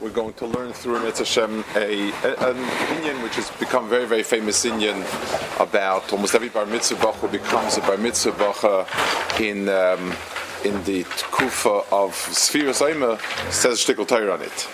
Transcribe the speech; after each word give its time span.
we're 0.00 0.10
going 0.10 0.32
to 0.34 0.46
learn 0.46 0.72
through 0.72 1.02
Mitzvah 1.02 1.24
Hashem 1.24 1.64
a, 1.76 2.10
a, 2.10 2.50
an 2.50 2.96
Indian 2.96 3.22
which 3.22 3.36
has 3.36 3.50
become 3.52 3.88
very, 3.88 4.06
very 4.06 4.22
famous 4.22 4.64
Indian 4.64 5.04
about 5.58 6.12
almost 6.12 6.34
every 6.34 6.48
Bar 6.48 6.66
Mitzvah 6.66 7.02
Bacha 7.02 7.28
becomes 7.28 7.76
a 7.76 7.80
Bar 7.80 7.98
Mitzvah 7.98 8.86
in, 9.38 9.68
um, 9.68 10.14
in 10.64 10.82
the 10.84 11.04
Kufa 11.32 11.82
of 11.92 12.14
Sphere 12.14 12.70
Zayma 12.70 13.20
says 13.52 13.78
Shtickle 13.78 14.08
Torah 14.08 14.32
on 14.32 14.42
it. 14.42 14.68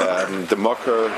Um, 0.00 0.46
the 0.46 0.56
Makar, 0.56 1.08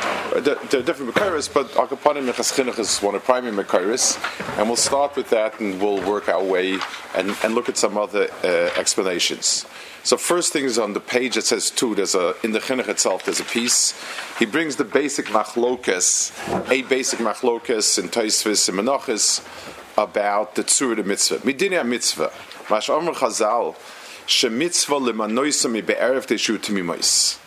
there, 0.41 0.55
there 0.55 0.81
are 0.81 0.83
different 0.83 1.15
Makaris, 1.15 1.53
but 1.53 1.69
Akapanim 1.73 2.31
Minchas 2.31 2.53
Chinuch 2.57 2.79
is 2.79 2.99
one 3.01 3.15
of 3.15 3.23
primary 3.25 3.55
Makaris, 3.55 4.19
and 4.59 4.69
we'll 4.69 4.77
start 4.77 5.17
with 5.17 5.29
that 5.31 5.61
and 5.61 5.81
we'll 5.81 6.03
work 6.09 6.31
our 6.31 6.43
way 6.43 6.79
and, 7.15 7.37
and 7.45 7.55
look 7.55 7.69
at 7.69 7.77
some 7.77 7.99
other 7.99 8.29
uh, 8.43 8.71
explanations. 8.79 9.67
So 10.03 10.17
first 10.17 10.53
thing 10.53 10.65
is 10.65 10.79
on 10.79 10.95
the 10.95 11.01
page 11.01 11.37
it 11.37 11.45
says 11.45 11.71
two. 11.71 11.95
There's 11.95 12.15
a 12.15 12.35
in 12.43 12.53
the 12.53 12.59
chinuch 12.59 12.89
itself. 12.89 13.25
There's 13.25 13.41
a 13.41 13.45
piece. 13.45 13.95
He 14.39 14.47
brings 14.47 14.77
the 14.77 14.85
basic 14.85 15.27
machlokes, 15.27 16.33
a 16.71 16.83
basic 16.83 17.19
machlokes 17.19 17.99
in 17.99 18.09
Taisvis 18.09 18.69
and 18.69 18.79
Menachis 18.79 19.45
about 19.99 20.55
the 20.55 20.65
tzur 20.65 20.97
the 20.97 21.05
mitzvah. 21.05 21.39
Midina 21.39 21.87
mitzvah. 21.87 22.33
Mash 22.71 22.89
Amr 22.89 23.13
Chazal 23.13 23.77
shemitzvah 24.27 25.13
lemanoisa 25.13 25.71
mi 25.71 25.83
be'erev 25.83 26.27
teshu 26.27 26.57
timimois. 26.57 27.39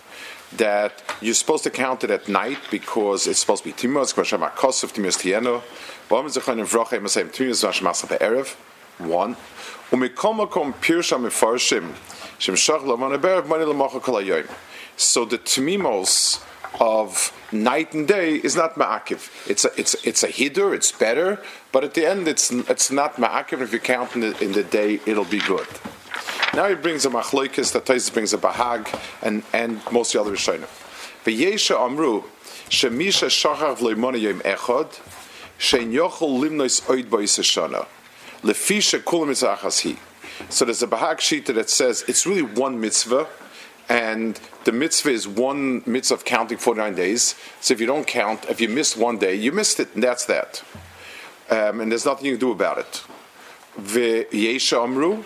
That 0.57 1.01
you're 1.21 1.33
supposed 1.33 1.63
to 1.63 1.71
count 1.71 2.03
it 2.03 2.11
at 2.11 2.27
night 2.27 2.59
because 2.69 3.25
it's 3.25 3.39
supposed 3.39 3.63
to 3.63 3.69
be 3.69 3.73
timos. 3.73 4.13
K'masham 4.13 4.47
akosov 4.47 4.93
timos 4.93 5.17
tieno. 5.17 5.63
V'am 6.07 6.25
zechanim 6.25 6.67
vrocha 6.67 6.99
imasayim 6.99 7.31
timos 7.31 7.63
v'ashmasa 7.63 8.07
be'erev. 8.09 8.53
One. 8.99 9.35
Umikom 9.89 10.47
makom 10.47 10.73
pirsha 10.75 11.17
mefarshim. 11.17 11.95
So 12.39 12.51
the 15.25 15.37
tmimos 15.37 16.43
of 16.79 17.31
night 17.51 17.93
and 17.93 18.07
day 18.07 18.35
is 18.35 18.55
not 18.55 18.75
ma'akiv. 18.75 19.49
It's 19.49 19.65
a, 19.65 19.71
it's, 19.79 19.95
it's 20.05 20.23
a 20.23 20.27
hidur, 20.27 20.73
it's 20.73 20.91
better, 20.91 21.39
but 21.71 21.83
at 21.83 21.93
the 21.93 22.05
end 22.05 22.27
it's, 22.27 22.51
it's 22.51 22.91
not 22.91 23.15
ma'akiv. 23.17 23.61
If 23.61 23.73
you 23.73 23.79
count 23.79 24.15
in 24.15 24.21
the, 24.21 24.43
in 24.43 24.51
the 24.53 24.63
day, 24.63 24.99
it'll 25.05 25.25
be 25.25 25.39
good. 25.39 25.67
Now 26.53 26.67
he 26.69 26.75
brings 26.75 27.05
a 27.05 27.09
machloikis, 27.09 27.71
that 27.73 27.85
Taisus 27.85 28.13
brings 28.13 28.33
a 28.33 28.37
bahag, 28.37 28.87
and, 29.23 29.43
and 29.53 29.81
most 29.91 30.13
of 30.13 30.25
the 30.25 30.29
other 30.29 30.37
Rishonim. 30.37 30.67
V'yesha 31.25 31.79
amru, 31.83 32.23
shemisha 32.69 33.27
shachar 33.27 33.75
v'loimona 33.77 34.21
yom 34.21 34.39
echad, 34.41 34.99
shein 35.57 35.91
yochol 35.91 36.39
limnois 36.39 36.81
oid 36.83 37.09
bois 37.09 37.23
hashana, 37.23 37.87
lefisha 38.43 38.99
kulam 38.99 39.29
mitzachas 39.29 39.81
hi. 39.81 39.97
So 40.49 40.65
there's 40.65 40.83
a 40.83 40.87
Bahag 40.87 41.17
Shita 41.17 41.53
that 41.55 41.69
says 41.69 42.03
it's 42.07 42.25
really 42.25 42.41
one 42.41 42.79
mitzvah, 42.79 43.27
and 43.89 44.39
the 44.63 44.71
mitzvah 44.71 45.09
is 45.09 45.27
one 45.27 45.83
mitzvah 45.85 46.15
of 46.15 46.25
counting 46.25 46.57
49 46.57 46.95
days. 46.95 47.35
So 47.61 47.73
if 47.73 47.81
you 47.81 47.87
don't 47.87 48.07
count, 48.07 48.45
if 48.49 48.61
you 48.61 48.69
missed 48.69 48.97
one 48.97 49.17
day, 49.17 49.35
you 49.35 49.51
missed 49.51 49.79
it, 49.79 49.93
and 49.93 50.03
that's 50.03 50.25
that. 50.25 50.63
Um, 51.49 51.81
and 51.81 51.91
there's 51.91 52.05
nothing 52.05 52.25
you 52.25 52.33
can 52.33 52.39
do 52.39 52.51
about 52.51 52.77
it. 52.77 53.03
V'yesha 53.79 54.83
Amru, 54.83 55.23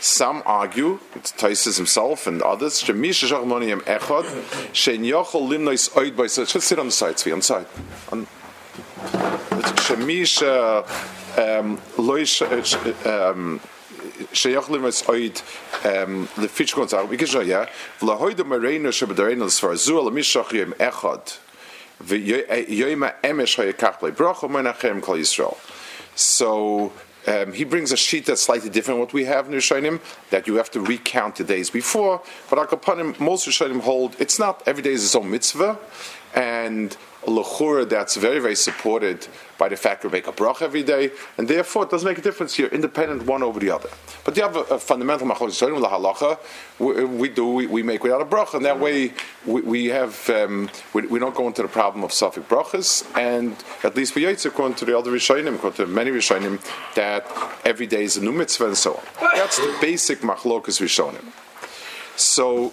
some 0.00 0.42
argue, 0.46 0.98
it's 1.14 1.32
Taisis 1.32 1.76
himself 1.76 2.26
and 2.26 2.42
others, 2.42 2.82
Shemisha 2.82 3.28
Shachmoniyim 3.28 3.82
Echad, 3.82 4.24
Shein 4.72 5.04
Yochel 5.04 5.48
Limnois 5.48 5.90
Oid 5.90 6.16
By 6.16 6.24
just 6.24 6.66
sit 6.66 6.78
on 6.78 6.86
the 6.86 6.92
side, 6.92 7.16
Tzvi, 7.16 7.32
on 7.32 7.38
the 7.38 7.44
side. 7.44 7.66
On, 8.10 8.26
Shemisha 9.84 10.84
um, 11.38 11.78
Loish, 11.96 12.40
um, 13.06 13.60
שייך 14.33 14.71
למסעוד 14.71 15.39
לפיץ' 16.37 16.73
קונצר, 16.73 17.05
בגלל 17.05 17.65
ולהויד 18.01 18.41
מריינו 18.41 18.91
שבדרנו 18.91 19.45
לספר 19.45 19.75
זו 19.75 20.07
על 20.07 20.13
מישך 20.13 20.53
יום 20.53 20.71
אחד, 20.79 21.17
ויום 22.01 23.03
האמש 23.05 23.59
היקח 23.59 23.91
בלי 24.01 24.11
ברוך 24.11 24.43
ומנחם 24.43 24.99
כל 25.01 25.17
ישראל. 25.19 25.47
So 26.15 26.91
um, 27.27 27.53
he 27.53 27.63
brings 27.63 27.91
a 27.91 27.97
sheet 27.97 28.25
that's 28.25 28.41
slightly 28.41 28.69
different 28.69 28.99
what 28.99 29.13
we 29.13 29.25
have 29.25 29.47
in 29.47 29.53
Rishonim, 29.53 29.99
that 30.29 30.47
you 30.47 30.55
have 30.55 30.71
to 30.71 30.79
recount 30.79 31.35
the 31.35 31.43
days 31.43 31.69
before. 31.69 32.21
But 32.49 32.59
Akapanim, 32.59 33.19
most 33.19 33.47
Rishonim 33.47 33.81
hold 33.81 34.15
it's 34.19 34.39
not 34.39 34.63
every 34.65 34.83
day 34.83 34.91
is 34.91 35.03
its 35.03 35.15
own 35.15 35.29
mitzvah, 35.29 35.77
and 36.33 36.95
lechura 37.26 37.88
that's 37.88 38.16
very 38.16 38.38
very 38.38 38.56
supported 38.56 39.26
by 39.60 39.68
the 39.68 39.76
fact 39.76 40.02
we 40.02 40.10
make 40.10 40.26
a 40.26 40.32
brach 40.32 40.62
every 40.62 40.82
day, 40.82 41.10
and 41.36 41.46
therefore 41.46 41.84
it 41.84 41.90
doesn't 41.90 42.08
make 42.08 42.16
a 42.16 42.22
difference 42.22 42.54
here, 42.54 42.68
independent 42.68 43.26
one 43.26 43.42
over 43.42 43.60
the 43.60 43.70
other. 43.70 43.90
But 44.24 44.34
you 44.34 44.42
have 44.42 44.56
a, 44.56 44.60
a 44.60 44.78
fundamental 44.78 45.26
machlokas 45.26 45.60
the 45.60 45.66
halacha. 45.66 46.38
We, 46.78 47.04
we, 47.04 47.28
do 47.28 47.46
we, 47.46 47.66
we, 47.66 47.82
make 47.82 48.02
without 48.02 48.22
a 48.22 48.24
brach, 48.24 48.54
and 48.54 48.64
that 48.64 48.80
way 48.80 49.12
we, 49.44 49.60
we 49.60 49.84
have 49.86 50.30
um, 50.30 50.70
we, 50.94 51.18
don't 51.18 51.34
go 51.34 51.46
into 51.46 51.60
the 51.60 51.68
problem 51.68 52.02
of 52.02 52.12
suffix 52.12 52.46
brachas, 52.46 53.04
and 53.16 53.54
at 53.84 53.94
least 53.94 54.14
we 54.14 54.22
Yaitz, 54.22 54.46
according 54.46 54.76
to 54.76 54.86
the 54.86 54.96
other 54.96 55.12
rishonim, 55.12 55.56
according 55.56 55.84
to 55.84 55.92
many 55.92 56.10
rishonim, 56.10 56.58
that 56.94 57.26
every 57.64 57.86
day 57.86 58.04
is 58.04 58.16
a 58.16 58.22
new 58.22 58.32
mitzvah 58.32 58.68
and 58.68 58.78
so 58.78 58.94
on. 58.94 59.30
That's 59.34 59.58
the 59.58 59.76
basic 59.82 60.20
machlokas 60.20 60.80
rishonim. 60.80 61.26
So, 62.16 62.72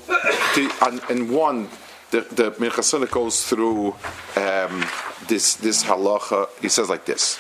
the, 0.56 1.04
and 1.10 1.30
one 1.30 1.70
the, 2.12 2.22
the 2.22 3.08
goes 3.12 3.44
through 3.44 3.96
um, 4.36 4.86
this 5.28 5.56
this 5.56 5.84
halacha. 5.84 6.48
He 6.62 6.70
says 6.70 6.90
like 6.90 7.06
this. 7.06 7.38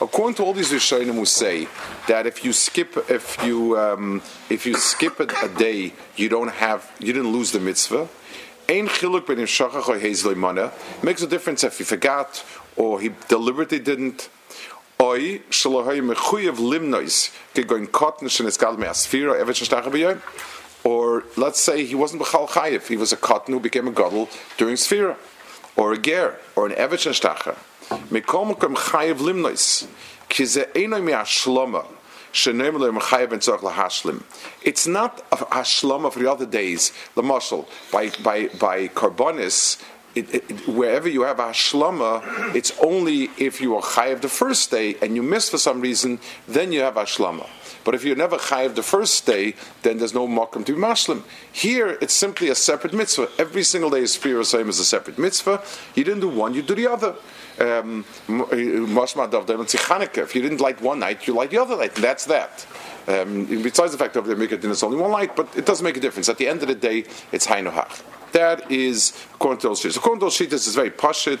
According 0.00 0.34
to 0.36 0.42
all 0.42 0.52
these 0.54 0.70
Rishonim 0.70 1.14
who 1.14 1.24
say 1.24 1.68
that 2.08 2.26
if 2.26 2.44
you 2.44 2.52
skip 2.52 2.96
if 3.10 3.36
you 3.44 3.78
um, 3.78 4.22
if 4.48 4.64
you 4.64 4.74
skip 4.74 5.20
a, 5.20 5.26
a, 5.44 5.48
day 5.48 5.92
you 6.16 6.28
don't 6.28 6.50
have 6.52 6.90
you 6.98 7.12
didn't 7.12 7.32
lose 7.32 7.52
the 7.52 7.60
mitzvah. 7.60 8.08
Makes 11.02 11.22
a 11.22 11.26
difference 11.26 11.64
if 11.64 11.78
he 11.78 11.84
forgot 11.84 12.44
or 12.76 13.00
he 13.00 13.10
deliberately 13.28 13.78
didn't. 13.78 14.30
Oy 15.14 15.38
shlohay 15.48 16.00
limnois 16.00 17.30
me 18.78 18.86
asfira 18.86 19.44
shtach 19.44 19.84
b'yoy. 19.84 20.20
Or 20.82 21.22
let's 21.36 21.60
say 21.60 21.84
he 21.84 21.94
wasn't 21.94 22.22
b'chal 22.22 22.48
chayev, 22.48 22.88
he 22.88 22.96
was 22.96 23.12
a 23.12 23.16
cotton 23.16 23.54
who 23.54 23.60
became 23.60 23.86
a 23.86 23.92
gadol 23.92 24.28
during 24.56 24.74
sfira, 24.74 25.16
or 25.76 25.92
a 25.92 25.98
ger, 25.98 26.40
or 26.56 26.66
an 26.66 26.72
evet 26.72 26.98
shtacha. 26.98 27.54
Mekom 28.10 28.58
kom 28.58 28.74
chayev 28.74 29.18
limnois 29.18 29.86
kize 30.28 30.66
einoy 30.72 31.04
me 31.04 31.12
ashloma. 31.12 31.86
It's 32.36 32.48
not 34.88 35.22
a 35.30 35.36
hashlama 35.36 36.12
for 36.12 36.18
the 36.18 36.28
other 36.28 36.46
days. 36.46 36.92
The 37.14 37.22
muscle 37.22 37.68
by 37.92 38.10
by 38.24 38.48
by 38.48 38.88
carbonis 38.88 39.80
it, 40.14 40.34
it, 40.34 40.68
wherever 40.68 41.08
you 41.08 41.22
have 41.22 41.38
a 41.38 41.50
shlama, 41.50 42.54
it's 42.54 42.72
only 42.80 43.30
if 43.38 43.60
you 43.60 43.76
are 43.76 43.82
chayiv 43.82 44.20
the 44.20 44.28
first 44.28 44.70
day 44.70 44.96
and 45.02 45.16
you 45.16 45.22
miss 45.22 45.50
for 45.50 45.58
some 45.58 45.80
reason, 45.80 46.18
then 46.46 46.72
you 46.72 46.80
have 46.80 46.96
a 46.96 47.04
shlama. 47.04 47.48
But 47.84 47.94
if 47.94 48.04
you're 48.04 48.16
never 48.16 48.38
chayiv 48.38 48.74
the 48.74 48.82
first 48.82 49.26
day, 49.26 49.54
then 49.82 49.98
there's 49.98 50.14
no 50.14 50.26
makom 50.26 50.64
to 50.66 50.74
be 50.74 50.80
mashlim. 50.80 51.22
Here, 51.52 51.98
it's 52.00 52.14
simply 52.14 52.48
a 52.48 52.54
separate 52.54 52.94
mitzvah. 52.94 53.28
Every 53.38 53.62
single 53.62 53.90
day, 53.90 54.00
is 54.00 54.14
Spir 54.14 54.42
same 54.44 54.70
is 54.70 54.80
a 54.80 54.84
separate 54.84 55.18
mitzvah. 55.18 55.62
You 55.94 56.04
didn't 56.04 56.20
do 56.20 56.28
one, 56.28 56.54
you 56.54 56.62
do 56.62 56.74
the 56.74 56.86
other. 56.86 57.14
Um, 57.58 58.04
if 58.28 60.34
you 60.34 60.42
didn't 60.42 60.60
light 60.60 60.80
one 60.80 60.98
night, 60.98 61.26
you 61.26 61.34
light 61.34 61.50
the 61.50 61.58
other 61.58 61.76
night, 61.76 61.94
that's 61.94 62.24
that. 62.26 62.66
Um, 63.06 63.44
besides 63.46 63.92
the 63.92 63.98
fact 63.98 64.16
of 64.16 64.26
the 64.26 64.34
mikvah, 64.34 64.64
it's 64.64 64.82
only 64.82 64.96
one 64.96 65.10
light, 65.10 65.36
but 65.36 65.54
it 65.56 65.66
doesn't 65.66 65.84
make 65.84 65.96
a 65.96 66.00
difference. 66.00 66.28
At 66.28 66.38
the 66.38 66.48
end 66.48 66.62
of 66.62 66.68
the 66.68 66.74
day, 66.74 67.04
it's 67.32 67.46
hainohach. 67.46 68.02
That 68.34 68.68
is 68.68 69.12
according 69.34 69.60
to 69.60 69.68
those 69.68 69.80
shittas. 69.80 69.96
According 69.96 70.18
to 70.18 70.26
those 70.26 70.36
shittas, 70.36 70.66
is 70.66 70.74
very 70.74 70.90
pashit 70.90 71.38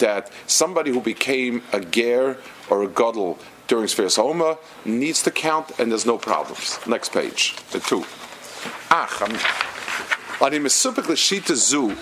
that 0.00 0.30
somebody 0.46 0.90
who 0.90 1.00
became 1.00 1.62
a 1.72 1.80
ger 1.80 2.36
or 2.68 2.82
a 2.82 2.88
gadol 2.88 3.38
during 3.68 3.86
Sfiras 3.86 4.16
Homa 4.16 4.58
needs 4.84 5.22
to 5.22 5.30
count, 5.30 5.78
and 5.78 5.90
there's 5.90 6.04
no 6.04 6.18
problems. 6.18 6.78
Next 6.86 7.12
page, 7.12 7.56
the 7.70 7.80
two. 7.80 8.04
Ach, 8.90 9.08
mesupik 10.40 11.08
l'shita 11.08 11.54
zu, 11.54 11.96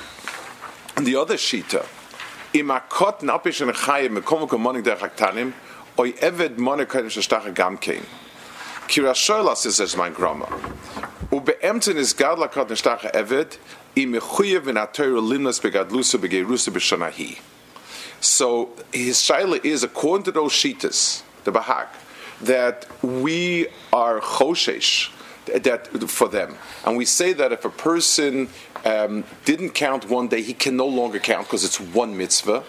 and 0.97 1.07
the 1.07 1.15
other 1.15 1.37
shita, 1.37 1.87
imakot 2.55 3.21
napish 3.21 3.61
and 3.61 3.71
chayim 3.73 4.19
mekom 4.19 4.49
monik 4.49 4.83
derech 4.83 5.11
aktanim, 5.11 5.53
oy 5.97 6.13
eved 6.13 6.57
monik 6.57 6.87
kadim 6.87 7.07
shashtacha 7.07 7.55
gam 7.55 7.79
kein. 7.79 8.05
Kirasholas 8.89 9.65
is 9.65 9.79
as 9.79 9.97
my 9.97 10.11
grandma. 10.11 10.47
Ubeemten 11.31 11.97
is 11.97 12.15
gadla 12.15 12.51
kot 12.51 12.69
nishtacha 12.69 13.13
eved, 13.13 13.59
so 18.21 18.71
his 18.93 19.17
shaila 19.17 19.65
is 19.65 19.85
according 19.85 20.25
to 20.25 20.33
those 20.33 20.53
shitas, 20.53 21.23
the 21.45 21.53
bahag, 21.53 21.89
that 22.41 22.87
we 23.03 23.69
are 23.93 24.21
choshesh 24.21 25.11
that 25.47 25.87
for 26.11 26.29
them, 26.29 26.57
and 26.85 26.97
we 26.97 27.05
say 27.05 27.33
that 27.33 27.53
if 27.53 27.65
a 27.65 27.71
person 27.71 28.49
um, 28.85 29.25
didn't 29.45 29.71
count 29.71 30.09
one 30.09 30.29
day, 30.29 30.43
he 30.43 30.53
can 30.53 30.77
no 30.77 30.87
longer 30.87 31.19
count 31.19 31.47
because 31.47 31.65
it's 31.65 31.81
one 31.81 32.17
mitzvah. 32.17 32.65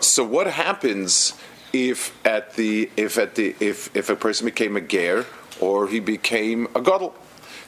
So 0.00 0.22
what 0.24 0.46
happens 0.46 1.34
if 1.72 2.16
at 2.24 2.54
the 2.54 2.90
if 2.96 3.18
at 3.18 3.34
the 3.34 3.56
if 3.60 3.94
if 3.96 4.08
a 4.08 4.16
person 4.16 4.44
became 4.44 4.76
a 4.76 4.80
ger 4.80 5.26
or 5.60 5.88
he 5.88 6.00
became 6.00 6.68
a 6.74 6.80
gadol. 6.80 7.14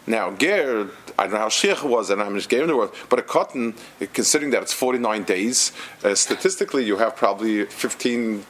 Now, 0.07 0.31
ger, 0.31 0.89
I 1.19 1.25
don't 1.25 1.33
know 1.33 1.39
how 1.39 1.49
shich 1.49 1.83
was, 1.83 2.11
and 2.11 2.23
how 2.23 2.31
much 2.31 2.47
ger 2.49 2.63
in 2.63 2.69
the 2.69 2.77
world, 2.77 2.95
but 3.09 3.19
a 3.19 3.23
cotton, 3.23 3.75
considering 4.13 4.53
that 4.53 4.63
it's 4.63 4.73
49 4.73 5.25
days, 5.25 5.73
uh, 6.05 6.15
statistically 6.15 6.85
you 6.85 6.97
have 6.99 7.17
probably 7.17 7.65
15 7.65 8.45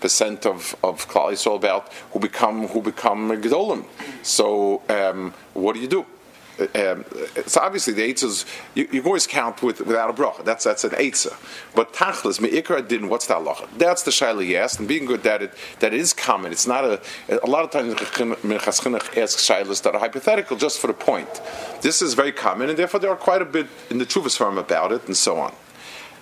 percent 0.00 0.46
of 0.46 0.76
of 0.82 1.08
Klal 1.08 1.32
Yisrael 1.32 1.56
about 1.56 1.92
who 2.12 2.20
become 2.20 2.68
who 2.68 2.80
become 2.80 3.30
gedolim. 3.30 3.84
So, 4.22 4.82
um, 4.88 5.34
what 5.54 5.74
do 5.74 5.80
you 5.80 5.88
do? 5.88 6.06
Um, 6.60 7.04
so 7.46 7.60
obviously 7.60 7.94
the 7.94 8.12
eitzahs 8.12 8.44
you, 8.74 8.84
you, 8.84 9.00
can 9.00 9.06
always 9.06 9.26
count 9.26 9.62
with, 9.62 9.80
without 9.80 10.10
a 10.10 10.12
bracha. 10.12 10.44
That's 10.44 10.64
that's 10.64 10.84
an 10.84 10.90
eitzah. 10.90 11.36
But 11.74 11.92
tachlis 11.92 12.40
meikra 12.40 12.86
din. 12.86 13.08
What's 13.08 13.26
the 13.26 13.34
halacha? 13.34 13.68
That's 13.78 14.02
the 14.02 14.10
shaila 14.10 14.44
he 14.44 14.56
asked, 14.56 14.78
and 14.80 14.88
being 14.88 15.04
good 15.04 15.22
that 15.22 15.42
it 15.42 15.54
that 15.80 15.94
it 15.94 16.00
is 16.00 16.12
common. 16.12 16.52
It's 16.52 16.66
not 16.66 16.84
a 16.84 17.00
a 17.28 17.46
lot 17.46 17.64
of 17.64 17.70
times 17.70 17.94
minchas 17.94 19.16
asks 19.16 19.48
shailas 19.48 19.82
that 19.82 19.94
are 19.94 20.00
hypothetical 20.00 20.56
just 20.56 20.80
for 20.80 20.88
the 20.88 20.94
point. 20.94 21.40
This 21.82 22.02
is 22.02 22.14
very 22.14 22.32
common, 22.32 22.68
and 22.68 22.78
therefore 22.78 23.00
there 23.00 23.10
are 23.10 23.16
quite 23.16 23.42
a 23.42 23.46
bit 23.46 23.68
in 23.90 23.98
the 23.98 24.06
Truvas 24.06 24.36
farm 24.36 24.58
about 24.58 24.92
it, 24.92 25.06
and 25.06 25.16
so 25.16 25.38
on. 25.38 25.54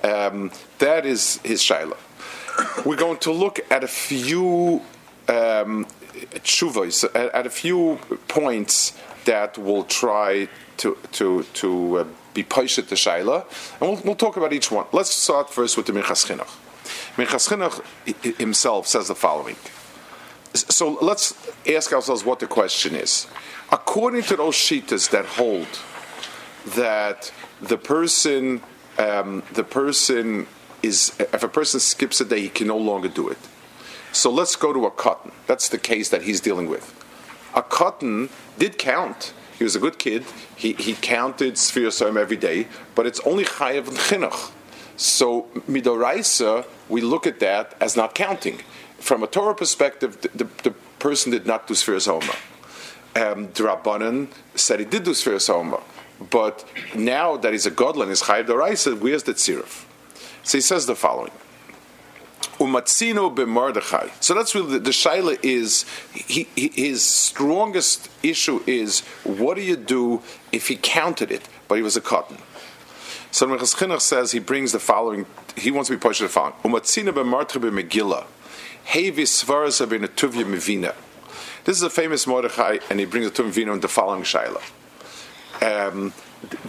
Um, 0.04 0.50
that 0.78 1.06
is 1.06 1.40
his 1.44 1.62
shaila. 1.62 1.96
We're 2.84 2.96
going 2.96 3.18
to 3.18 3.32
look 3.32 3.60
at 3.70 3.84
a 3.84 3.88
few 3.88 4.82
um, 5.28 5.86
at, 6.34 7.14
at 7.14 7.46
a 7.46 7.50
few 7.50 7.98
points 8.28 8.92
that 9.26 9.58
will 9.58 9.84
try 9.84 10.48
to 10.78 10.96
to 11.12 11.42
to 11.54 11.98
uh, 11.98 12.04
be 12.34 12.42
paishet 12.42 12.88
the 12.88 12.96
shaila, 12.96 13.44
and 13.80 13.90
we'll, 13.90 14.00
we'll 14.04 14.14
talk 14.16 14.36
about 14.36 14.52
each 14.52 14.70
one. 14.70 14.86
Let's 14.92 15.10
start 15.10 15.50
first 15.50 15.76
with 15.76 15.86
the 15.86 15.92
Minchas 15.92 16.26
Chinuch. 16.26 16.52
Minchas 17.16 17.48
Chinuch 17.48 18.36
himself 18.38 18.86
says 18.86 19.08
the 19.08 19.14
following. 19.14 19.56
So 20.54 20.98
let's 21.02 21.34
ask 21.68 21.92
ourselves 21.92 22.24
what 22.24 22.38
the 22.38 22.46
question 22.46 22.94
is. 22.94 23.26
According 23.70 24.22
to 24.24 24.36
those 24.36 24.54
shitas 24.54 25.10
that 25.10 25.26
hold 25.26 25.68
that 26.76 27.32
the 27.60 27.76
person 27.76 28.62
um, 28.98 29.42
the 29.52 29.64
person 29.64 30.46
is 30.82 31.14
if 31.18 31.42
a 31.42 31.48
person 31.48 31.80
skips 31.80 32.20
a 32.20 32.24
day, 32.24 32.40
he 32.40 32.48
can 32.48 32.68
no 32.68 32.78
longer 32.78 33.08
do 33.08 33.28
it. 33.28 33.38
So 34.12 34.30
let's 34.30 34.56
go 34.56 34.72
to 34.72 34.86
a 34.86 34.90
cotton. 34.90 35.32
That's 35.46 35.68
the 35.68 35.78
case 35.78 36.08
that 36.10 36.22
he's 36.22 36.40
dealing 36.40 36.68
with 36.68 36.95
a 37.56 37.62
cotton 37.62 38.28
did 38.58 38.78
count. 38.78 39.32
He 39.58 39.64
was 39.64 39.74
a 39.74 39.78
good 39.80 39.98
kid. 39.98 40.24
He, 40.54 40.74
he 40.74 40.92
counted 40.92 41.54
Sfir 41.54 42.16
every 42.16 42.36
day, 42.36 42.68
but 42.94 43.06
it's 43.06 43.20
only 43.20 43.44
Chayav 43.44 43.88
and 43.88 43.96
Chinuch. 43.96 44.52
So, 44.98 45.42
Midoraisa, 45.68 46.66
we 46.88 47.00
look 47.00 47.26
at 47.26 47.40
that 47.40 47.74
as 47.80 47.96
not 47.96 48.14
counting. 48.14 48.60
From 48.98 49.22
a 49.22 49.26
Torah 49.26 49.54
perspective, 49.54 50.20
the, 50.20 50.28
the, 50.28 50.44
the 50.62 50.70
person 50.98 51.32
did 51.32 51.46
not 51.46 51.66
do 51.66 51.74
Sfir 51.74 52.00
Soma. 52.00 52.34
Um, 53.14 53.48
Drabanan 53.48 54.28
said 54.54 54.78
he 54.78 54.86
did 54.86 55.04
do 55.04 55.12
Sfir 55.12 55.40
Soma. 55.40 55.80
But 56.30 56.64
now 56.94 57.36
that 57.36 57.52
he's 57.52 57.66
a 57.66 57.70
godlin, 57.70 58.08
he's 58.08 58.22
Chayav 58.22 58.46
Doraisa, 58.46 58.98
where's 58.98 59.24
the 59.24 59.34
Tzirif? 59.34 59.84
So 60.42 60.58
he 60.58 60.62
says 60.62 60.86
the 60.86 60.94
following. 60.94 61.32
Umatzino 62.58 63.34
b'Mordechai. 63.34 64.10
So 64.22 64.34
that's 64.34 64.54
really 64.54 64.74
the, 64.74 64.78
the 64.78 64.90
shaila 64.90 65.38
is 65.42 65.84
he, 66.14 66.48
he, 66.56 66.68
his 66.68 67.02
strongest 67.02 68.08
issue 68.22 68.62
is 68.66 69.00
what 69.24 69.56
do 69.56 69.62
you 69.62 69.76
do 69.76 70.22
if 70.52 70.68
he 70.68 70.76
counted 70.76 71.30
it, 71.30 71.48
but 71.68 71.74
he 71.76 71.82
was 71.82 71.96
a 71.96 72.00
cotton. 72.00 72.38
So 73.30 73.46
Mechaschinach 73.46 74.00
says 74.00 74.32
he 74.32 74.38
brings 74.38 74.72
the 74.72 74.78
following. 74.78 75.26
He 75.56 75.70
wants 75.70 75.88
to 75.88 75.96
be 75.96 76.00
pushed 76.00 76.18
to 76.18 76.24
the 76.24 76.30
following. 76.30 76.54
Umatzino 76.64 77.12
b'Mordechai 77.12 77.70
b'Megillah. 77.70 78.24
Hevi 78.86 79.24
svarasa 79.24 79.86
b'Netuvya 79.86 80.44
mivina. 80.44 80.94
This 81.64 81.76
is 81.76 81.82
a 81.82 81.90
famous 81.90 82.28
Mordechai, 82.28 82.78
and 82.88 83.00
he 83.00 83.06
brings 83.06 83.26
a 83.26 83.30
Tuvya 83.30 83.52
Mivina 83.52 83.72
in 83.72 83.80
the 83.80 83.88
following 83.88 84.22
shaila. 84.22 84.62
Um, 85.60 86.12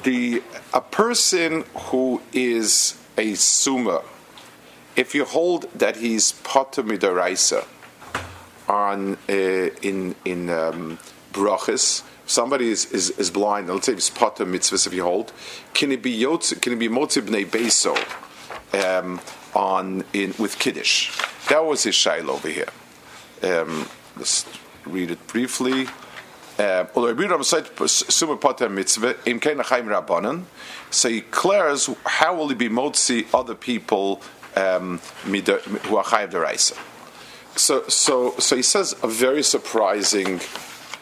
the 0.04 0.42
a 0.74 0.82
person 0.82 1.66
who 1.76 2.22
is 2.34 3.00
a 3.16 3.36
summa 3.36 4.02
if 4.98 5.14
you 5.16 5.24
hold 5.24 5.72
that 5.74 5.98
he's 5.98 6.34
potter 6.34 6.84
midaraisa 6.84 7.66
on 8.68 9.18
uh, 9.30 9.34
in 9.82 10.16
in 10.26 10.50
um, 10.50 11.00
brachis, 11.32 12.04
somebody 12.26 12.70
is, 12.70 12.92
is, 12.92 13.12
is 13.12 13.30
blind. 13.30 13.70
Let's 13.70 13.86
say 13.86 13.94
it's 13.94 14.10
potter 14.10 14.46
mitzvahs. 14.46 14.88
If 14.88 14.94
you 14.94 15.04
hold, 15.04 15.32
can 15.74 15.92
it 15.92 16.02
be 16.02 16.20
yotz, 16.20 16.60
Can 16.62 16.74
it 16.74 16.80
be 16.80 16.90
motzi 16.90 17.22
bnei 17.22 17.46
beso 17.46 17.96
um, 18.74 19.22
on 19.56 20.04
in 20.14 20.34
with 20.40 20.60
kiddush? 20.60 21.18
That 21.48 21.64
was 21.64 21.84
his 21.84 21.96
shail 21.96 22.28
over 22.30 22.50
here. 22.50 22.68
Um, 23.44 23.88
let's 24.18 24.46
read 24.86 25.12
it 25.12 25.28
briefly. 25.28 25.88
Uh, 26.60 26.86
so 30.90 31.10
he 31.10 31.20
declares 31.22 31.90
how 32.06 32.36
will 32.36 32.48
he 32.48 32.56
be 32.56 32.68
motzi 32.68 33.28
other 33.32 33.54
people 33.54 34.22
um, 34.58 35.00
who 35.24 35.98
are 35.98 36.04
chayav 36.04 36.32
deraisa. 36.32 36.78
So, 37.58 37.88
so, 37.88 38.36
so 38.38 38.56
he 38.56 38.62
says 38.62 38.96
a 39.04 39.08
very 39.08 39.44
surprising 39.44 40.40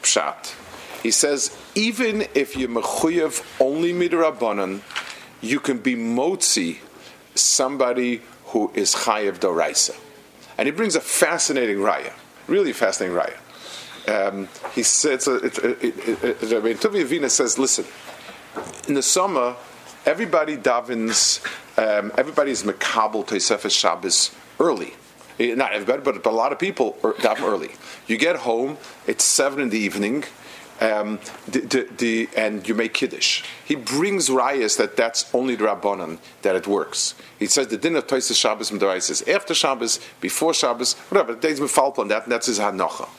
pshat. 0.03 0.53
He 1.01 1.11
says 1.11 1.55
even 1.75 2.27
if 2.33 2.55
you're 2.55 2.69
mechuyev 2.69 3.43
only 3.59 3.93
midrabanan, 3.93 4.81
you 5.41 5.59
can 5.59 5.77
be 5.77 5.95
motzi 5.95 6.79
somebody 7.35 8.21
who 8.47 8.71
is 8.73 8.93
chayav 8.93 9.39
deraisa. 9.39 9.95
And 10.57 10.67
he 10.67 10.71
brings 10.71 10.95
a 10.95 11.01
fascinating 11.01 11.77
raya, 11.77 12.13
really 12.47 12.73
fascinating 12.73 13.17
raya. 13.17 13.37
Um, 14.07 14.47
he 14.73 14.83
says, 14.83 15.27
Rabbi 15.27 16.73
Tuvia 16.73 17.29
says, 17.29 17.57
listen, 17.57 17.85
in 18.87 18.93
the 18.93 19.01
summer, 19.01 19.55
everybody 20.05 20.57
davens 20.57 21.43
um, 21.77 22.11
everybody's 22.17 22.63
makabel 22.63 23.25
Tosefes 23.25 23.71
Shabbos 23.71 24.31
early. 24.59 24.93
Eh, 25.39 25.53
not 25.55 25.73
everybody, 25.73 26.01
but, 26.01 26.25
a 26.25 26.33
lot 26.33 26.53
of 26.53 26.59
people 26.59 26.97
are 27.03 27.13
daven 27.13 27.43
early. 27.43 27.71
You 28.07 28.17
get 28.17 28.37
home, 28.37 28.77
it's 29.07 29.23
seven 29.23 29.59
in 29.59 29.69
the 29.69 29.77
evening, 29.77 30.23
um, 30.79 31.19
the, 31.47 31.59
the, 31.59 31.89
the, 31.97 32.29
and 32.37 32.67
you 32.67 32.73
make 32.73 32.93
kiddush. 32.93 33.43
He 33.65 33.75
brings 33.75 34.29
rayas 34.29 34.77
that 34.77 34.95
that's 34.95 35.33
only 35.33 35.55
the 35.55 35.65
rabbanon 35.65 36.19
that 36.41 36.55
it 36.55 36.67
works. 36.67 37.15
He 37.37 37.47
says 37.47 37.67
the 37.67 37.77
din 37.77 37.95
of 37.95 38.07
Tosefes 38.07 38.37
Shabbos 38.37 38.71
is 39.09 39.21
after 39.23 39.53
Shabbos, 39.53 39.99
before 40.21 40.53
Shabbos, 40.53 40.93
whatever. 41.09 41.33
The 41.35 41.41
Days 41.41 41.59
mefalp 41.59 41.99
on 41.99 42.07
that, 42.09 42.23
and 42.23 42.31
that's 42.31 42.47
his 42.47 42.59
hanacha. 42.59 43.09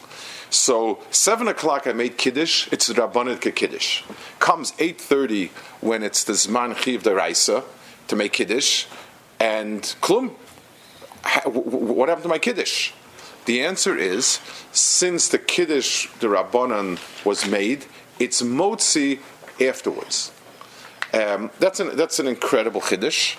So 0.50 1.00
seven 1.10 1.48
o'clock 1.48 1.86
I 1.86 1.92
made 1.92 2.16
kiddush. 2.16 2.68
It's 2.72 2.86
the 2.86 2.94
rabbanon 2.94 3.40
kiddush. 3.54 4.02
Comes 4.38 4.72
eight 4.78 5.00
thirty 5.00 5.50
when 5.80 6.02
it's 6.02 6.24
the 6.24 6.34
zman 6.34 6.76
chiv 6.76 7.02
deraisa 7.02 7.64
to 8.08 8.16
make 8.16 8.32
kiddush, 8.32 8.86
and 9.40 9.82
klum. 10.00 10.30
What 11.44 12.08
happened 12.08 12.24
to 12.24 12.28
my 12.28 12.38
kiddush? 12.38 12.92
The 13.46 13.64
answer 13.64 13.96
is 13.96 14.40
since 14.72 15.28
the 15.28 15.38
kiddush 15.38 16.08
the 16.20 16.28
rabbanan 16.28 16.98
was 17.24 17.46
made, 17.48 17.86
it's 18.18 18.42
motzi 18.42 19.20
afterwards. 19.60 20.32
Um, 21.12 21.50
that's 21.58 21.80
an 21.80 21.96
that's 21.96 22.18
an 22.18 22.26
incredible 22.26 22.80
kiddush. 22.80 23.36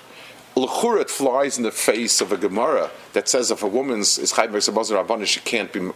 L'chura, 0.58 1.08
flies 1.08 1.58
in 1.58 1.64
the 1.64 1.72
face 1.72 2.20
of 2.20 2.32
a 2.32 2.38
Gemara 2.38 2.90
that 3.14 3.30
says 3.30 3.52
if 3.52 3.62
a 3.62 3.68
woman's 3.68 4.18
is 4.18 4.34
chayv 4.34 4.50
rabbanon, 4.50 5.26
she 5.28 5.40
can't 5.42 5.72
be 5.72 5.92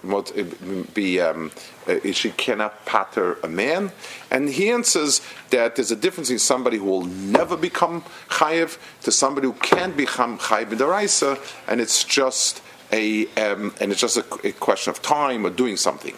be 0.94 1.20
um, 1.20 1.52
uh, 1.88 2.12
she 2.12 2.30
cannot 2.32 2.86
patter 2.86 3.40
a 3.44 3.48
man. 3.48 3.92
And 4.30 4.50
he 4.50 4.70
answers 4.70 5.22
that 5.50 5.76
there's 5.76 5.90
a 5.90 5.96
difference 5.96 6.30
in 6.30 6.38
somebody 6.38 6.78
who 6.78 6.86
will 6.86 7.06
never 7.06 7.58
become 7.58 8.04
chayiv 8.30 8.78
to 9.02 9.12
somebody 9.12 9.48
who 9.48 9.54
can 9.54 9.94
become 9.94 10.38
chayiv 10.38 10.72
in 10.72 10.78
the 10.78 10.86
raisa, 10.86 11.40
and 11.68 11.82
it's 11.82 12.04
just 12.04 12.62
a 12.92 13.26
um, 13.38 13.74
and 13.82 13.92
it's 13.92 14.02
just 14.02 14.18
a, 14.18 14.26
a, 14.44 14.52
question 14.52 14.92
of 14.92 15.02
time 15.02 15.44
or 15.44 15.50
doing 15.50 15.76
something. 15.76 16.14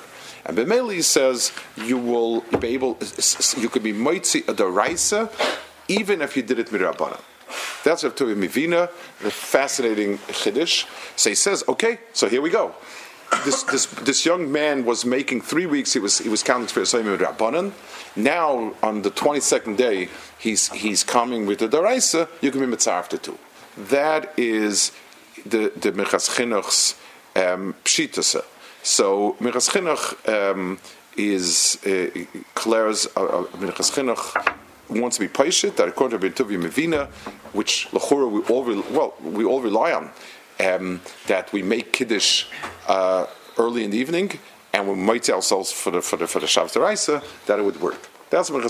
And 0.46 0.58
Bemeli 0.58 1.02
says 1.02 1.54
you 1.78 1.98
will 1.98 2.42
be 2.60 2.70
able, 2.70 2.98
you 3.56 3.70
could 3.70 3.84
be 3.84 3.94
moitzi 3.94 4.46
a 4.50 4.54
deraisa 4.54 5.32
even 5.88 6.22
if 6.22 6.36
you 6.36 6.44
did 6.44 6.60
it 6.60 6.68
midrabanan. 6.68 7.22
That's 7.84 8.04
Rav 8.04 8.16
Tuvia 8.16 8.36
Mivina, 8.36 8.90
the 9.22 9.32
fascinating 9.32 10.18
chiddush. 10.30 10.86
So 11.16 11.30
he 11.30 11.36
says, 11.36 11.64
okay, 11.68 12.00
so 12.14 12.30
here 12.30 12.42
we 12.42 12.50
go. 12.50 12.74
This, 13.44 13.64
this, 13.64 13.86
this 13.88 14.26
young 14.26 14.52
man 14.52 14.86
was 14.86 15.06
making 15.06 15.42
three 15.42 15.66
weeks. 15.66 15.92
He 15.94 16.00
was 16.00 16.20
he 16.20 16.30
was 16.30 16.44
counting 16.44 16.68
for 16.68 16.82
Yisrael 16.82 17.18
Rabbanan. 17.18 17.72
Now 18.16 18.74
on 18.84 19.02
the 19.02 19.10
twenty 19.10 19.40
second 19.40 19.78
day, 19.78 20.10
he's 20.38 20.72
he's 20.72 21.04
coming 21.04 21.48
with 21.48 21.60
the 21.60 21.68
daraisa. 21.68 22.30
You 22.42 22.52
can 22.52 22.62
be 22.62 22.68
mitzvah 22.68 22.92
after 22.92 23.18
two. 23.18 23.38
That 23.76 24.34
is 24.38 24.92
the 25.46 25.72
the 25.76 25.92
Minchas 25.92 26.30
Chinuch's 26.36 26.96
um, 27.36 27.74
pshitasa. 27.84 28.46
So 28.84 29.36
Minchas 29.40 29.68
Chinuch 29.72 30.06
um, 30.30 30.80
is 31.18 31.80
uh, 31.88 32.26
Claire's 32.54 33.08
uh, 33.18 33.24
uh, 33.24 33.44
Chinuch 33.96 34.63
wants 35.02 35.18
to 35.18 35.28
be 35.28 35.32
paishit 35.34 35.76
that 35.76 35.88
according 35.88 36.20
to 36.20 36.30
Bentuvia 36.30 36.62
Mevina, 36.62 37.08
which 37.54 37.88
lachura 37.92 38.30
we 38.30 38.42
all 38.54 38.64
re- 38.64 38.84
well 38.92 39.14
we 39.22 39.44
all 39.44 39.62
rely 39.62 39.92
on. 39.92 40.12
um, 40.60 41.02
that 41.28 41.52
we 41.52 41.62
make 41.64 41.94
kiddush 41.94 42.46
uh, 42.88 43.26
early 43.58 43.84
in 43.84 43.92
the 43.92 43.98
evening 43.98 44.40
and 44.74 44.88
we 44.88 44.96
might 44.96 45.30
ourselves 45.30 45.72
for 45.72 45.92
the 45.92 46.02
for 46.02 46.18
the 46.18 46.28
for 46.28 46.40
the 46.40 46.48
Shabbos 46.48 46.74
Deraisa, 46.74 47.24
that 47.46 47.60
it 47.60 47.64
would 47.64 47.80
work. 47.80 48.10
That's 48.30 48.50
what. 48.50 48.64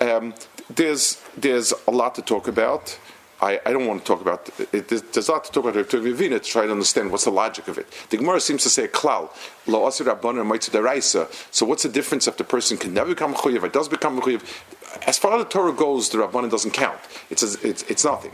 Um, 0.00 0.34
there's 0.68 1.22
there's 1.36 1.72
a 1.86 1.90
lot 1.90 2.14
to 2.16 2.22
talk 2.22 2.48
about. 2.48 2.98
I, 3.40 3.60
I, 3.64 3.72
don't 3.72 3.86
want 3.86 4.04
to 4.04 4.06
talk 4.06 4.20
about 4.20 4.50
it. 4.72 4.88
There's 4.88 5.28
a 5.28 5.32
lot 5.32 5.44
to 5.44 5.52
talk 5.52 5.64
about 5.64 5.88
to 5.90 5.96
Vivina 5.98 6.40
to 6.40 6.40
try 6.40 6.66
to 6.66 6.72
understand 6.72 7.12
what's 7.12 7.24
the 7.24 7.30
logic 7.30 7.68
of 7.68 7.78
it. 7.78 7.86
The 8.10 8.16
Gemara 8.16 8.40
seems 8.40 8.64
to 8.64 8.68
say 8.68 8.88
klal, 8.88 9.30
lo 9.66 9.86
asir 9.86 10.04
deraisa. 10.04 11.32
So 11.52 11.64
what's 11.64 11.84
the 11.84 11.88
difference 11.88 12.26
if 12.26 12.36
the 12.36 12.44
person 12.44 12.76
can 12.76 12.94
never 12.94 13.10
become 13.10 13.34
chuyev 13.34 13.62
or 13.62 13.68
does 13.68 13.88
become 13.88 14.20
chuyev? 14.20 14.42
As 15.06 15.18
far 15.18 15.34
as 15.36 15.44
the 15.44 15.50
Torah 15.50 15.72
goes, 15.72 16.08
the 16.08 16.18
rabbanon 16.18 16.50
doesn't 16.50 16.72
count. 16.72 16.98
It's 17.30 17.42
a, 17.42 17.68
it's, 17.68 17.82
it's 17.84 18.04
nothing. 18.04 18.32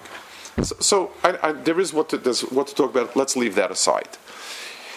So, 0.63 0.77
so 0.81 1.11
I, 1.23 1.39
I, 1.43 1.53
there 1.53 1.81
is 1.81 1.93
what 1.93 2.09
to, 2.11 2.19
there's 2.19 2.41
what 2.43 2.69
to 2.69 2.75
talk 2.75 2.91
about. 2.91 3.15
Let's 3.15 3.37
leave 3.37 3.57
that 3.57 3.71
aside. 3.71 4.09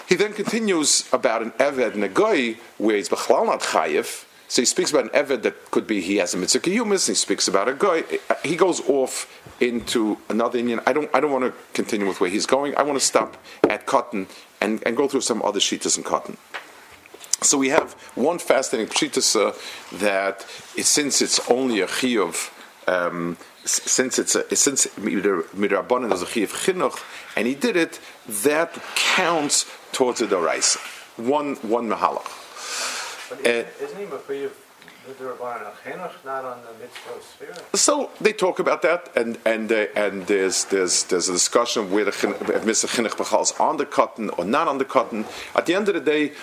He 0.08 0.16
then 0.16 0.32
continues 0.32 1.10
about 1.12 1.42
an 1.42 1.52
eved 1.52 2.14
goy 2.14 2.58
where 2.78 2.96
he's 2.96 3.10
bechlal 3.10 3.46
not 3.48 3.60
chayiv 3.60 4.24
so 4.48 4.62
he 4.62 4.66
speaks 4.66 4.92
about 4.92 5.04
an 5.04 5.10
Eved 5.10 5.42
that 5.44 5.72
could 5.72 5.86
be 5.86 6.00
he 6.00 6.18
has 6.18 6.34
a 6.34 6.38
mitzvah 6.38 6.60
kiyumis. 6.60 7.08
He 7.08 7.14
speaks 7.14 7.48
about 7.48 7.68
a 7.68 7.74
guy. 7.74 8.04
He 8.44 8.56
goes 8.56 8.80
off 8.88 9.42
into 9.60 10.18
another 10.30 10.58
Indian. 10.58 10.80
I 10.88 10.94
don't. 10.94 11.10
I 11.14 11.20
don't 11.20 11.32
want 11.32 11.44
to 11.46 11.54
continue 11.74 12.08
with 12.08 12.22
where 12.22 12.30
he's 12.30 12.46
going. 12.46 12.76
I 12.78 12.84
want 12.84 12.98
to 12.98 13.06
stop 13.06 13.38
at 13.70 13.86
cotton 13.86 14.28
and, 14.62 14.82
and 14.86 14.96
go 14.96 15.08
through 15.08 15.22
some 15.22 15.42
other 15.42 15.60
shitas 15.60 15.98
in 15.98 16.04
cotton. 16.04 16.38
So 17.42 17.58
we 17.58 17.70
have 17.70 17.94
one 18.16 18.40
fascinating 18.40 18.92
pshitasa 18.92 19.54
that 20.00 20.42
since 20.82 21.22
it's 21.22 21.40
only 21.52 21.82
a 21.82 21.88
chiyuv, 21.88 22.52
um, 22.88 23.38
since 23.66 24.18
it's 24.18 24.34
a, 24.36 24.56
since 24.56 24.88
midrabanan 24.96 26.14
is 26.14 26.22
a 26.22 26.26
chiyuv 26.26 26.54
chinuch, 26.64 27.04
and 27.36 27.48
he 27.48 27.54
did 27.54 27.76
it, 27.76 28.00
that 28.28 28.74
counts 28.96 29.70
towards 29.92 30.20
the 30.20 30.26
doraisa. 30.26 30.78
One 31.18 31.56
one 31.58 31.90
mahalach. 31.90 32.97
But 33.30 33.40
isn't, 33.46 33.68
uh, 33.68 33.98
he 33.98 34.06
Mechuyev 34.06 34.52
not 36.26 36.46
on 36.46 36.60
the 36.64 36.74
mitzvah 36.80 37.22
sphere? 37.22 37.54
So 37.74 38.12
they 38.20 38.34
talk 38.34 38.60
about 38.60 38.82
that, 38.82 39.10
and 39.16 39.38
and 39.46 39.72
uh, 39.72 39.86
and 39.96 40.28
there's 40.28 40.66
there's 40.66 41.04
there's 41.06 41.30
a 41.30 41.34
discussion 41.34 41.92
whether 41.92 42.12
the 42.12 42.62
mitzvah 42.66 42.88
chinuch 42.88 43.16
bechal 43.16 43.42
is 43.42 43.52
on 43.60 43.78
the 43.78 43.86
cotton 43.86 44.30
or 44.32 44.46
not 44.46 44.68
on 44.68 44.78
the 44.78 44.86
cotton. 44.86 45.26
At 45.56 45.66
the 45.66 45.76
end 45.76 45.88
of 45.90 45.96
the 45.96 46.02
day, 46.02 46.34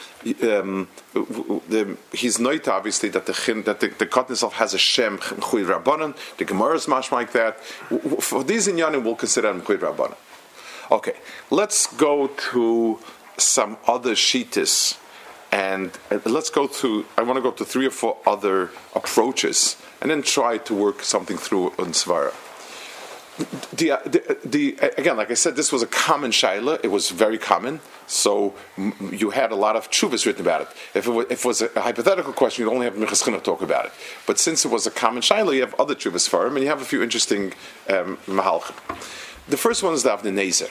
um, 0.51 0.89
the, 1.13 1.97
he's 2.13 2.39
noit 2.39 2.69
obviously 2.69 3.09
that 3.11 3.27
the 3.27 3.35
chin, 3.35 3.63
that 3.63 3.81
the, 3.81 3.89
the 3.89 4.07
cotton 4.07 4.33
itself 4.33 4.55
has 4.55 4.75
a 4.75 4.79
shem 4.79 5.19
chuy 5.19 5.65
rabbanon. 5.65 6.17
The 6.39 6.45
Gemara 6.45 6.77
is 6.77 6.89
much 6.89 7.13
like 7.13 7.33
that. 7.33 7.63
For 7.63 8.45
these 8.45 8.69
inyanim, 8.69 9.05
we'll 9.05 9.17
consider 9.17 9.53
them 9.53 9.63
chuy 9.63 9.79
rabbanon. 9.79 10.17
Okay, 10.91 11.15
let's 11.51 11.87
go 11.95 12.29
to 12.53 12.99
some 13.37 13.77
other 13.87 14.13
shitas 14.13 14.99
and 15.55 15.97
let's 16.25 16.51
go 16.51 16.67
through, 16.67 17.07
I 17.17 17.23
want 17.23 17.37
to 17.37 17.41
go 17.41 17.53
to 17.53 17.65
three 17.65 17.87
or 17.87 17.91
four 17.91 18.19
other 18.27 18.71
approaches 18.93 19.77
and 20.01 20.11
then 20.11 20.21
try 20.21 20.59
to 20.59 20.75
work 20.75 21.05
something 21.05 21.37
through 21.37 21.67
on 21.79 21.93
Svara. 21.93 22.35
The, 23.71 24.01
the, 24.05 24.39
the, 24.45 24.79
again, 24.99 25.17
like 25.17 25.31
I 25.31 25.35
said, 25.35 25.55
this 25.55 25.71
was 25.71 25.81
a 25.81 25.87
common 25.87 26.33
shaila. 26.33 26.81
It 26.83 26.89
was 26.89 27.11
very 27.11 27.39
common. 27.39 27.79
So 28.09 28.55
you 29.13 29.31
had 29.31 29.53
a 29.53 29.55
lot 29.55 29.77
of 29.77 29.93
chuvas 29.93 30.27
written 30.27 30.43
about 30.43 30.63
it. 30.63 30.69
If 30.93 31.07
it 31.07 31.13
was, 31.13 31.27
if 31.31 31.45
it 31.45 31.47
was 31.47 31.63
a, 31.63 31.69
hypothetical 31.81 32.33
question, 32.33 32.65
you'd 32.65 32.73
only 32.73 32.87
have 32.87 32.97
Minchas 32.97 33.45
talk 33.45 33.63
about 33.63 33.87
it. 33.87 33.93
But 34.27 34.41
since 34.41 34.65
it 34.65 34.73
was 34.73 34.89
a 34.89 34.91
common 34.91 35.23
shaila, 35.23 35.55
you 35.55 35.61
have 35.61 35.75
other 35.75 35.95
chuvas 35.95 36.29
for 36.29 36.45
him, 36.49 36.57
and 36.57 36.65
you 36.65 36.69
have 36.69 36.83
a 36.83 36.85
few 36.85 37.01
interesting 37.01 37.53
um, 37.89 38.19
mahalchim. 38.27 38.75
The 39.49 39.57
first 39.57 39.85
one 39.85 39.95
is 39.95 40.03
the 40.03 40.11
Avnei 40.11 40.35
Nezer. 40.35 40.71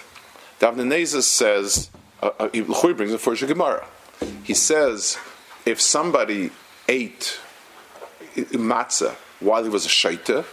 The 0.59 0.65
Avnei 0.67 0.87
Nezer 0.91 1.21
says, 1.21 1.89
uh, 2.21 2.31
uh, 2.37 2.93
brings 2.93 3.13
it 3.13 3.21
for 3.21 3.33
Gemara 3.33 3.87
he 4.43 4.53
says 4.53 5.17
if 5.65 5.79
somebody 5.79 6.51
ate 6.87 7.39
matzah 8.35 9.15
while 9.39 9.63
he 9.63 9.69
was 9.69 9.85
a 9.85 9.89
shaita, 9.89 10.45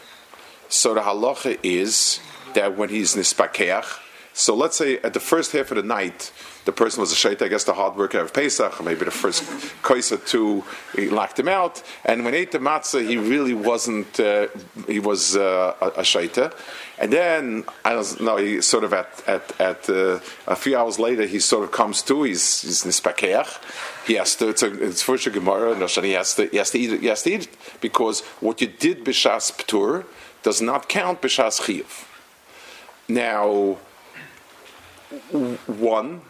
so 0.69 0.95
the 0.95 1.01
halacha 1.01 1.59
is 1.63 2.21
that 2.55 2.77
when 2.77 2.89
he's 2.89 3.15
nispakeach, 3.15 3.99
so 4.33 4.55
let's 4.55 4.77
say 4.77 4.99
at 4.99 5.15
the 5.15 5.21
first 5.21 5.53
half 5.53 5.71
of 5.71 5.77
the 5.77 5.83
night, 5.83 6.33
the 6.65 6.73
person 6.73 7.01
was 7.01 7.13
a 7.13 7.17
shaita, 7.17 7.43
I 7.43 7.49
guess 7.49 7.65
the 7.65 7.75
hard 7.75 7.97
worker 7.97 8.19
of 8.19 8.33
Pesach, 8.33 8.83
maybe 8.85 9.05
the 9.05 9.11
first 9.11 9.43
koisa 9.83 10.25
two, 10.27 10.65
he 10.95 11.09
locked 11.09 11.39
him 11.39 11.49
out, 11.49 11.83
and 12.05 12.25
when 12.25 12.35
he 12.35 12.41
ate 12.41 12.53
the 12.53 12.59
matzah, 12.59 13.07
he 13.07 13.17
really 13.17 13.55
wasn't, 13.55 14.21
uh, 14.21 14.49
he 14.87 14.99
was 14.99 15.37
uh, 15.37 15.75
a, 15.81 15.87
a 15.87 16.03
shaita. 16.03 16.53
And 17.01 17.11
then 17.11 17.65
I 17.83 17.95
don't 17.95 18.21
know. 18.21 18.37
He 18.37 18.61
sort 18.61 18.85
of 18.85 18.93
at 18.93 19.27
at, 19.27 19.59
at 19.59 19.89
uh, 19.89 20.21
a 20.47 20.55
few 20.55 20.77
hours 20.77 20.99
later, 20.99 21.25
he 21.25 21.41
sort 21.41 21.65
of 21.65 21.73
comes 21.73 22.03
to. 22.03 22.25
He's 22.25 22.61
he's 22.61 22.85
nispakeach. 22.85 24.07
He 24.07 24.15
has 24.17 24.37
to. 24.37 24.51
It's, 24.51 24.63
a, 24.63 24.71
it's 24.87 25.01
first 25.01 25.27
a 25.27 25.31
gemara, 25.31 25.73
and 25.73 26.05
he 26.05 26.13
has 26.13 26.35
to. 26.35 26.47
He 26.49 26.59
has 26.59 26.71
to 26.73 26.79
eat. 26.79 27.01
He 27.01 27.07
has 27.07 27.23
to 27.23 27.31
eat 27.33 27.45
it 27.45 27.57
because 27.81 28.21
what 28.41 28.61
you 28.61 28.67
did 28.67 29.03
b'shas 29.03 29.51
ptur 29.51 30.05
does 30.43 30.61
not 30.61 30.91
count 30.91 31.23
b'shas 31.23 31.63
chiyuv. 31.63 32.05
Now, 33.09 33.79
one 35.67 36.21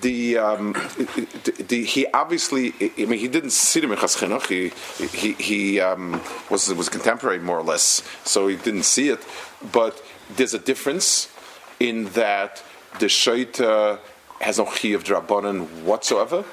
the, 0.00 0.38
um, 0.38 0.72
the, 0.72 1.64
the, 1.68 1.84
he 1.84 2.06
obviously 2.08 2.74
I 2.80 3.04
mean 3.04 3.18
he 3.18 3.28
didn't 3.28 3.50
see 3.50 3.80
the 3.80 3.86
Minchas 3.86 4.16
Chinuch 4.18 4.46
he 4.48 5.06
he, 5.06 5.32
he 5.34 5.80
um, 5.80 6.20
was 6.50 6.72
was 6.74 6.88
contemporary 6.88 7.38
more 7.38 7.58
or 7.58 7.62
less 7.62 8.02
so 8.24 8.48
he 8.48 8.56
didn't 8.56 8.82
see 8.82 9.08
it 9.08 9.24
but 9.72 10.02
there's 10.34 10.54
a 10.54 10.58
difference 10.58 11.32
in 11.78 12.06
that 12.10 12.62
the 12.98 13.06
Shaita 13.06 14.00
has 14.40 14.58
no 14.58 14.64
chi 14.64 14.88
of 14.88 15.04
drabanan 15.04 15.82
whatsoever 15.82 16.44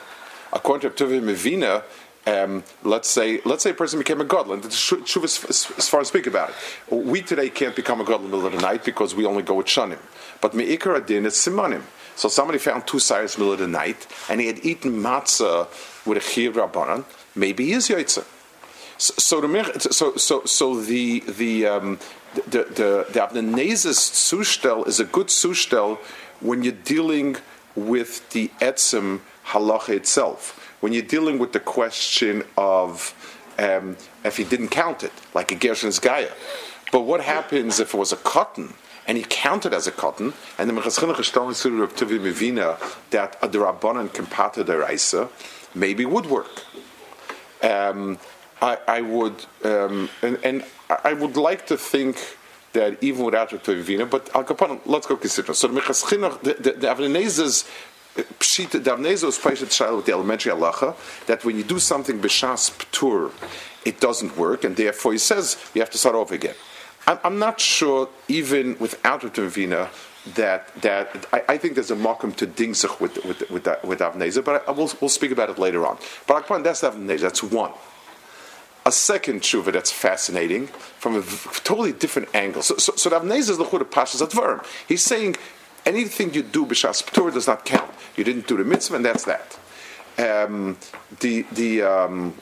according 0.52 0.92
to 0.92 1.06
Tuvi 1.06 1.20
Mevina 1.20 1.84
um, 2.25 2.63
let's 2.84 3.10
say 3.10 3.42
let's 3.46 3.63
say 3.63 3.72
a 3.72 3.74
person 3.74 4.00
became 4.00 4.22
a 4.22 4.25
godlin. 4.25 4.62
Shuv 4.62 5.24
as 5.25 5.90
far 5.90 6.00
as 6.00 6.08
speak 6.08 6.28
about 6.28 6.52
it. 6.52 6.56
We 6.96 7.22
today 7.22 7.50
can't 7.50 7.75
become 7.75 8.00
a 8.00 8.06
godlin 8.06 8.25
in 8.25 8.32
the 8.32 8.38
middle 8.38 8.48
of 8.48 8.54
the 8.54 8.62
night 8.62 8.86
because 8.86 9.13
we 9.13 9.25
only 9.25 9.44
go 9.44 9.56
with 9.56 9.68
shanim. 9.68 10.00
But 10.40 10.54
me'ikar 10.54 10.96
adin 10.96 11.25
is 11.25 11.34
simanim. 11.34 11.84
So 12.15 12.29
somebody 12.29 12.60
found 12.60 12.88
two 12.88 13.00
sires 13.00 13.38
middle 13.38 13.53
of 13.53 13.60
the 13.60 13.67
night, 13.67 14.08
and 14.29 14.39
he 14.39 14.48
had 14.48 14.63
eaten 14.65 14.91
matzah 15.01 15.67
with 16.05 16.17
a 16.17 16.22
chiyuv 16.22 16.53
rabbanan. 16.53 17.05
Maybe 17.36 17.65
he 17.65 17.74
is 17.74 17.89
yaitza. 17.89 18.25
So, 18.98 19.13
so, 19.17 19.41
the 19.41 19.89
so 19.91 20.15
so 20.15 20.46
so 20.46 20.79
the 20.79 21.22
the 21.22 21.65
um, 21.65 22.00
the 22.36 23.05
the 23.10 23.20
Abnenezes 23.20 23.98
sustel 23.98 24.88
is 24.88 25.00
a 25.00 25.05
good 25.05 25.27
sustel 25.27 25.98
when 26.39 26.63
you're 26.63 26.74
dealing 26.74 27.38
with 27.75 28.29
the 28.29 28.50
etzim 28.60 29.22
halacha 29.48 29.89
itself. 29.89 30.60
When 30.79 30.93
you're 30.93 31.01
dealing 31.01 31.39
with 31.39 31.53
the 31.53 31.60
question 31.60 32.43
of 32.58 33.15
um, 33.58 33.98
if 34.24 34.38
he 34.38 34.43
didn't 34.43 34.70
count 34.70 35.03
it, 35.03 35.13
like 35.34 35.51
a 35.51 35.55
Gershon's 35.55 36.00
Gaia. 36.00 36.32
But 36.91 37.01
what 37.01 37.22
happens 37.22 37.79
if 37.79 37.93
it 37.93 37.98
was 37.98 38.12
a 38.12 38.17
cotton? 38.17 38.74
And 39.07 39.17
he 39.17 39.25
counted 39.27 39.74
as 39.74 39.88
a 39.88 39.91
cotton, 39.91 40.33
and 40.57 40.69
the 40.69 40.74
Mechas 40.74 41.19
is 41.19 41.31
telling 41.31 41.53
Tuvi 41.53 42.19
Mevina 42.19 42.79
that 43.10 43.38
a 43.41 43.48
Rabbanan 43.48 44.13
can 44.13 44.25
pata 44.25 44.63
deraisa 44.63 45.29
maybe 45.75 46.05
would 46.05 46.25
work. 46.27 46.63
Um, 47.62 48.19
I, 48.62 48.77
I, 48.88 49.01
would, 49.01 49.45
um, 49.63 50.10
and, 50.22 50.39
and, 50.43 50.63
I 51.03 51.13
would 51.13 51.38
like 51.38 51.65
to 51.67 51.77
think 51.77 52.38
that 52.74 53.01
even 53.01 53.25
without 53.25 53.50
the 53.50 53.57
Mevina, 53.57 54.10
but 54.10 54.33
Al 54.36 54.43
Kapan, 54.43 54.79
let's 54.86 55.07
go 55.07 55.15
consider. 55.15 55.53
So 55.53 55.67
the 55.67 55.79
Mechas 55.79 56.07
the, 56.41 56.53
the, 56.53 56.88
Avnezes, 56.88 57.69
Pshita, 58.15 58.83
the 58.83 58.91
Avnezes 58.91 59.24
was 59.24 59.38
Paishat 59.38 59.69
Shail 59.69 59.98
with 59.98 60.05
the 60.05 60.13
elementary 60.13 60.51
halacha 60.51 60.95
that 61.25 61.43
when 61.43 61.57
you 61.57 61.63
do 61.63 61.79
something 61.79 62.19
b'shas 62.19 62.72
ptur, 62.72 63.31
it 63.86 64.00
doesn't 64.00 64.38
work, 64.38 64.63
and 64.63 64.75
therefore 64.75 65.12
he 65.12 65.17
says 65.17 65.57
you 65.74 65.81
have 65.81 65.89
to 65.89 65.98
start 65.98 66.15
off 66.15 66.31
again. 66.31 66.55
I'm 67.05 67.39
not 67.39 67.60
sure, 67.60 68.10
even 68.27 68.77
without 68.79 69.24
a 69.24 69.89
that 70.36 70.74
that 70.81 71.25
I, 71.33 71.43
I, 71.50 71.57
think 71.57 71.75
there's 71.75 71.91
a 71.91 71.95
mokum 71.95 72.33
to 72.38 72.48
dingzich 72.48 73.01
with 73.01 73.24
with 73.25 73.50
with, 73.50 73.65
that, 73.65 73.83
with 73.83 74.00
but 74.45 74.67
I, 74.67 74.72
will 74.72 74.89
we'll 75.01 75.10
speak 75.10 75.31
about 75.31 75.50
it 75.50 75.60
later 75.60 75.86
on. 75.86 75.98
But 76.27 76.45
Akban, 76.45 76.63
that's 76.63 76.81
Avneza. 76.81 77.19
That's 77.22 77.43
one. 77.43 77.72
A 78.86 78.91
second 78.91 79.41
tshuva 79.41 79.74
that's 79.74 79.91
fascinating 79.91 80.67
from 80.67 81.15
a 81.17 81.22
totally 81.63 81.91
different 81.93 82.29
angle. 82.33 82.62
So, 82.62 82.77
so, 82.77 82.93
so 82.95 83.10
Avneza 83.10 83.51
is 83.51 83.57
the 83.57 83.65
chud 83.65 83.83
pashas. 83.89 84.65
He's 84.88 85.03
saying 85.03 85.36
anything 85.86 86.33
you 86.33 86.43
do 86.43 86.65
b'shas 86.65 87.03
ptur 87.03 87.33
does 87.33 87.48
not 87.48 87.65
count. 87.65 87.91
You 88.15 88.24
didn't 88.24 88.48
do 88.48 88.57
the 88.57 88.63
mitzvah, 88.63 88.95
and 88.95 89.05
that's 89.05 89.25
that. 89.25 89.60
Um, 90.17 90.77
the 91.19 91.45
the 91.51 91.81
um, 91.81 92.33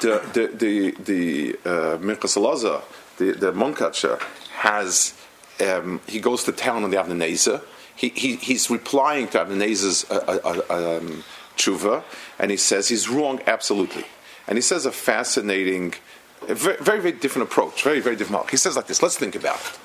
the 0.00 0.22
the 0.32 0.46
the, 0.54 0.90
the 1.02 1.58
uh, 1.68 1.98
the, 3.18 3.32
the 3.32 3.52
Munkatcher, 3.52 4.20
has, 4.52 5.14
um, 5.60 6.00
he 6.06 6.20
goes 6.20 6.44
to 6.44 6.52
town 6.52 6.84
on 6.84 6.90
the 6.90 6.96
Avnei 6.96 7.62
he, 7.94 8.08
he, 8.08 8.36
he's 8.36 8.70
replying 8.70 9.28
to 9.28 9.44
Avnei 9.44 10.10
uh, 10.10 10.14
uh, 10.14 10.62
uh, 10.70 10.98
um, 10.98 11.24
tshuva, 11.56 12.02
and 12.38 12.50
he 12.50 12.56
says 12.56 12.88
he's 12.88 13.08
wrong 13.08 13.40
absolutely. 13.46 14.04
And 14.48 14.58
he 14.58 14.62
says 14.62 14.86
a 14.86 14.92
fascinating, 14.92 15.94
very, 16.46 16.76
very, 16.78 17.00
very 17.00 17.12
different 17.12 17.48
approach, 17.48 17.82
very, 17.82 18.00
very 18.00 18.16
different. 18.16 18.50
He 18.50 18.56
says 18.56 18.76
like 18.76 18.86
this, 18.86 19.02
let's 19.02 19.16
think 19.16 19.34
about 19.34 19.60
it. 19.60 19.78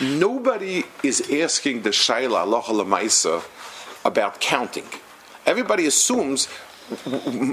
nobody 0.00 0.84
is 1.02 1.20
asking 1.32 1.82
the 1.82 1.90
Shaila 1.90 2.46
Allah 2.46 3.42
about 4.04 4.40
counting. 4.40 4.86
Everybody 5.44 5.86
assumes 5.86 6.48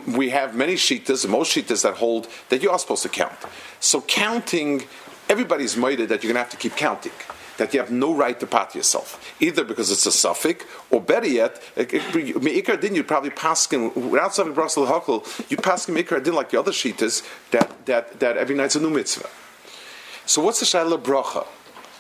we 0.08 0.30
have 0.30 0.56
many 0.56 0.76
shitas, 0.76 1.28
most 1.28 1.56
shitas 1.56 1.84
that 1.84 1.96
hold 1.96 2.28
that 2.50 2.62
you 2.62 2.70
are 2.70 2.80
supposed 2.80 3.04
to 3.04 3.10
count. 3.10 3.36
So 3.80 4.02
counting, 4.02 4.84
everybody's 5.30 5.76
minded 5.76 6.10
that 6.10 6.24
you're 6.24 6.34
going 6.34 6.44
to 6.44 6.48
have 6.48 6.52
to 6.52 6.58
keep 6.58 6.76
counting. 6.76 7.12
That 7.58 7.74
you 7.74 7.80
have 7.80 7.90
no 7.90 8.14
right 8.14 8.38
to 8.42 8.46
pat 8.46 8.76
yourself, 8.76 9.34
either 9.40 9.64
because 9.64 9.90
it's 9.90 10.06
a 10.06 10.12
suffix, 10.12 10.66
or 10.92 11.00
better 11.00 11.28
yet, 11.28 11.64
Me'ikar 11.78 12.76
din, 12.76 12.96
you'd 12.96 13.08
probably 13.08 13.30
pass 13.30 13.66
him, 13.72 13.94
without 14.12 14.36
something 14.36 14.54
Brussels 14.54 14.90
Huckle, 14.90 15.24
you 15.48 15.56
pass 15.56 15.88
him 15.88 15.96
Me'ikar 15.96 16.20
din 16.20 16.34
like 16.34 16.50
the 16.50 16.60
other 16.60 16.74
shitas, 16.74 17.26
that, 17.52 17.86
that, 17.86 18.20
that 18.20 18.36
every 18.36 18.56
night's 18.56 18.76
a 18.76 18.82
new 18.82 18.90
mitzvah. 18.90 19.30
So 20.26 20.42
what's 20.42 20.60
the 20.60 20.66
Shaila 20.66 21.02
Bracha? 21.02 21.48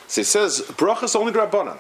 So 0.08 0.22
it 0.22 0.26
says, 0.26 0.62
Bracha 0.72 1.04
is 1.04 1.16
only 1.16 1.32
Rabbanan. 1.32 1.78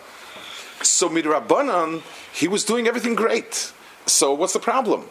So 0.81 1.09
Midrabanan, 1.09 2.01
he 2.33 2.47
was 2.47 2.63
doing 2.63 2.87
everything 2.87 3.15
great. 3.15 3.73
So 4.05 4.33
what's 4.33 4.53
the 4.53 4.59
problem? 4.59 5.09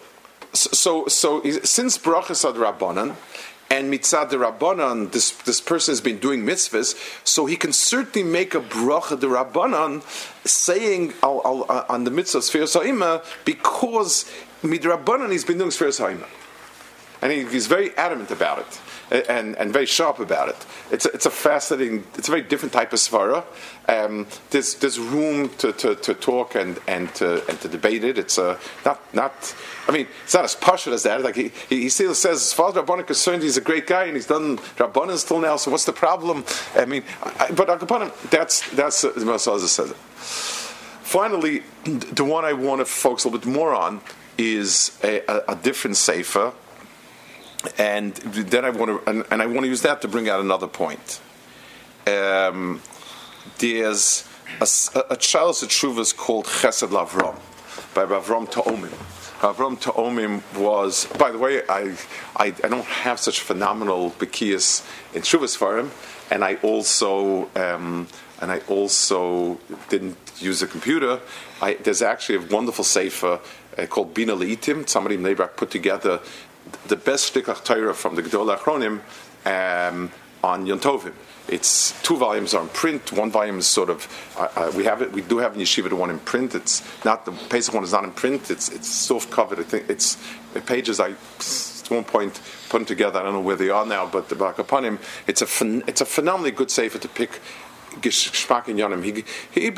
So, 0.52 1.06
so, 1.08 1.42
since 1.42 1.98
Brachas 1.98 2.48
ad 2.48 2.54
Rabbanan, 2.54 3.16
and 3.78 3.92
mitzad 3.92 4.30
the 4.30 4.36
Rabbanan, 4.36 5.10
this, 5.12 5.32
this 5.32 5.60
person 5.60 5.92
has 5.92 6.00
been 6.00 6.18
doing 6.18 6.42
mitzvahs, 6.42 6.94
so 7.26 7.46
he 7.46 7.56
can 7.56 7.72
certainly 7.72 8.28
make 8.28 8.54
a 8.54 8.60
bracha 8.60 9.18
the 9.18 9.26
Rabbanan 9.26 10.02
saying 10.46 11.12
uh, 11.22 11.84
on 11.88 12.04
the 12.04 12.10
mitzvah 12.10 12.38
Sfiras 12.38 12.74
Ha'ima 12.80 13.24
because 13.44 14.30
midrabbanan 14.62 15.32
he's 15.32 15.44
been 15.44 15.58
doing 15.58 15.70
Sfiras 15.70 15.98
Ha'ima. 15.98 16.28
And 17.20 17.32
he, 17.32 17.44
he's 17.46 17.66
very 17.66 17.96
adamant 17.96 18.30
about 18.30 18.58
it 18.60 18.80
and, 19.10 19.56
and 19.56 19.72
very 19.72 19.86
sharp 19.86 20.18
about 20.18 20.48
it. 20.48 20.66
It's 20.90 21.06
a, 21.06 21.10
it's 21.10 21.26
a 21.26 21.30
fascinating, 21.30 22.04
it's 22.14 22.28
a 22.28 22.30
very 22.30 22.42
different 22.42 22.72
type 22.72 22.92
of 22.92 22.98
svara. 22.98 23.44
Um, 23.88 24.26
there's, 24.50 24.74
there's 24.76 24.98
room 24.98 25.50
to, 25.58 25.72
to, 25.72 25.94
to, 25.96 26.14
talk 26.14 26.54
and, 26.54 26.78
and, 26.86 27.14
to, 27.16 27.46
and 27.48 27.60
to 27.60 27.68
debate 27.68 28.04
it. 28.04 28.18
It's 28.18 28.38
uh, 28.38 28.58
not, 28.84 29.14
not, 29.14 29.54
I 29.88 29.92
mean, 29.92 30.06
it's 30.24 30.34
not 30.34 30.44
as 30.44 30.54
partial 30.54 30.94
as 30.94 31.02
that. 31.02 31.22
Like 31.22 31.36
he, 31.36 31.52
he 31.68 31.88
still 31.88 32.14
says, 32.14 32.38
as 32.38 32.52
far 32.52 32.70
as 32.70 32.74
Rabbanan 32.74 33.00
is 33.00 33.06
concerned, 33.06 33.42
he's 33.42 33.56
a 33.56 33.60
great 33.62 33.86
guy 33.86 34.04
and 34.04 34.16
he's 34.16 34.26
done 34.26 34.58
Rabbanan 34.76 35.16
still 35.18 35.40
now, 35.40 35.56
so 35.56 35.70
what's 35.70 35.84
the 35.84 35.92
problem? 35.92 36.44
I 36.74 36.84
mean, 36.84 37.04
I, 37.22 37.50
but 37.50 37.68
Rabbanan, 37.68 38.30
that's, 38.30 38.68
that's, 38.70 39.02
the 39.02 39.10
Masazah 39.10 39.66
says 39.66 39.90
it. 39.90 39.96
Finally, 41.04 41.62
the 41.84 42.24
one 42.24 42.44
I 42.44 42.54
want 42.54 42.80
to 42.80 42.84
focus 42.84 43.24
a 43.24 43.28
little 43.28 43.40
bit 43.40 43.48
more 43.48 43.74
on 43.74 44.00
is 44.36 44.98
a, 45.04 45.20
a, 45.28 45.52
a 45.52 45.56
different 45.56 45.96
sefer 45.96 46.52
and 47.78 48.14
then 48.14 48.64
I 48.64 48.70
want 48.70 49.04
to, 49.04 49.10
and, 49.10 49.24
and, 49.30 49.42
I 49.42 49.46
want 49.46 49.60
to 49.60 49.68
use 49.68 49.82
that 49.82 50.02
to 50.02 50.08
bring 50.08 50.28
out 50.28 50.40
another 50.40 50.66
point. 50.66 51.20
Um, 52.06 52.80
there's 53.58 54.28
a, 54.60 54.66
a 55.10 55.16
Charles 55.16 55.62
Truvas 55.64 56.16
called 56.16 56.46
Chesed 56.46 56.88
Lavrom 56.88 57.36
by 57.94 58.04
Ravrom 58.04 58.50
Ta'omim. 58.50 58.92
Ravrom 59.40 59.80
Ta'omim 59.80 60.42
was, 60.58 61.06
by 61.18 61.30
the 61.30 61.38
way, 61.38 61.62
I, 61.68 61.96
I, 62.36 62.46
I 62.46 62.68
don't 62.68 62.84
have 62.84 63.18
such 63.18 63.40
phenomenal 63.40 64.10
bekias 64.12 64.86
in 65.14 65.22
Truvas 65.22 65.56
for 65.56 65.78
him, 65.78 65.90
and 66.30 66.44
I 66.44 66.56
also 66.56 67.50
um, 67.54 68.08
and 68.40 68.50
I 68.50 68.58
also 68.68 69.58
didn't 69.88 70.18
use 70.38 70.62
a 70.62 70.66
computer. 70.66 71.20
I, 71.62 71.74
there's 71.74 72.02
actually 72.02 72.46
a 72.46 72.54
wonderful 72.54 72.84
sefer 72.84 73.40
uh, 73.78 73.86
called 73.86 74.12
Bina 74.12 74.34
Leitim. 74.34 74.88
Somebody 74.88 75.14
in 75.14 75.22
Bnei 75.22 75.36
Brak 75.36 75.56
put 75.56 75.70
together 75.70 76.20
the 76.86 76.96
best 76.96 77.34
Shtikach 77.34 77.64
Torah 77.64 77.94
from 77.94 78.14
the 78.14 78.22
Gedol 78.22 78.56
Achronim 78.56 79.00
um, 79.46 80.10
on 80.42 80.66
Yontovim. 80.66 81.14
It's 81.46 82.00
two 82.02 82.16
volumes 82.16 82.54
are 82.54 82.62
in 82.62 82.68
print. 82.68 83.12
One 83.12 83.30
volume 83.30 83.58
is 83.58 83.66
sort 83.66 83.90
of 83.90 84.08
uh, 84.38 84.48
uh, 84.56 84.72
we 84.74 84.84
have 84.84 85.02
it. 85.02 85.12
We 85.12 85.20
do 85.20 85.38
have 85.38 85.54
in 85.54 85.60
yeshiva 85.60 85.90
the 85.90 85.96
one 85.96 86.08
in 86.08 86.18
print. 86.20 86.54
It's 86.54 86.82
not 87.04 87.26
the 87.26 87.32
Pesach 87.32 87.74
one 87.74 87.84
is 87.84 87.92
not 87.92 88.04
in 88.04 88.12
print. 88.12 88.50
It's 88.50 88.70
it's 88.70 88.88
soft 88.88 89.30
covered. 89.30 89.58
I 89.58 89.62
think 89.62 89.90
it's 89.90 90.16
pages 90.64 91.00
I 91.00 91.10
at 91.10 91.90
one 91.90 92.04
point 92.04 92.40
put 92.68 92.78
them 92.78 92.86
together. 92.86 93.20
I 93.20 93.24
don't 93.24 93.34
know 93.34 93.40
where 93.40 93.56
they 93.56 93.68
are 93.68 93.84
now, 93.84 94.06
but 94.06 94.30
the 94.30 94.34
back 94.34 94.58
upon 94.58 94.84
him, 94.84 94.98
it's 95.26 95.42
a 95.42 95.88
it's 95.88 96.00
a 96.00 96.06
phenomenally 96.06 96.50
good 96.50 96.70
sefer 96.70 96.98
to 96.98 97.08
pick 97.08 97.40
Geschmack 98.00 98.68
in 98.68 98.76
Yonim. 98.76 99.02
He 99.02 99.24
he 99.60 99.70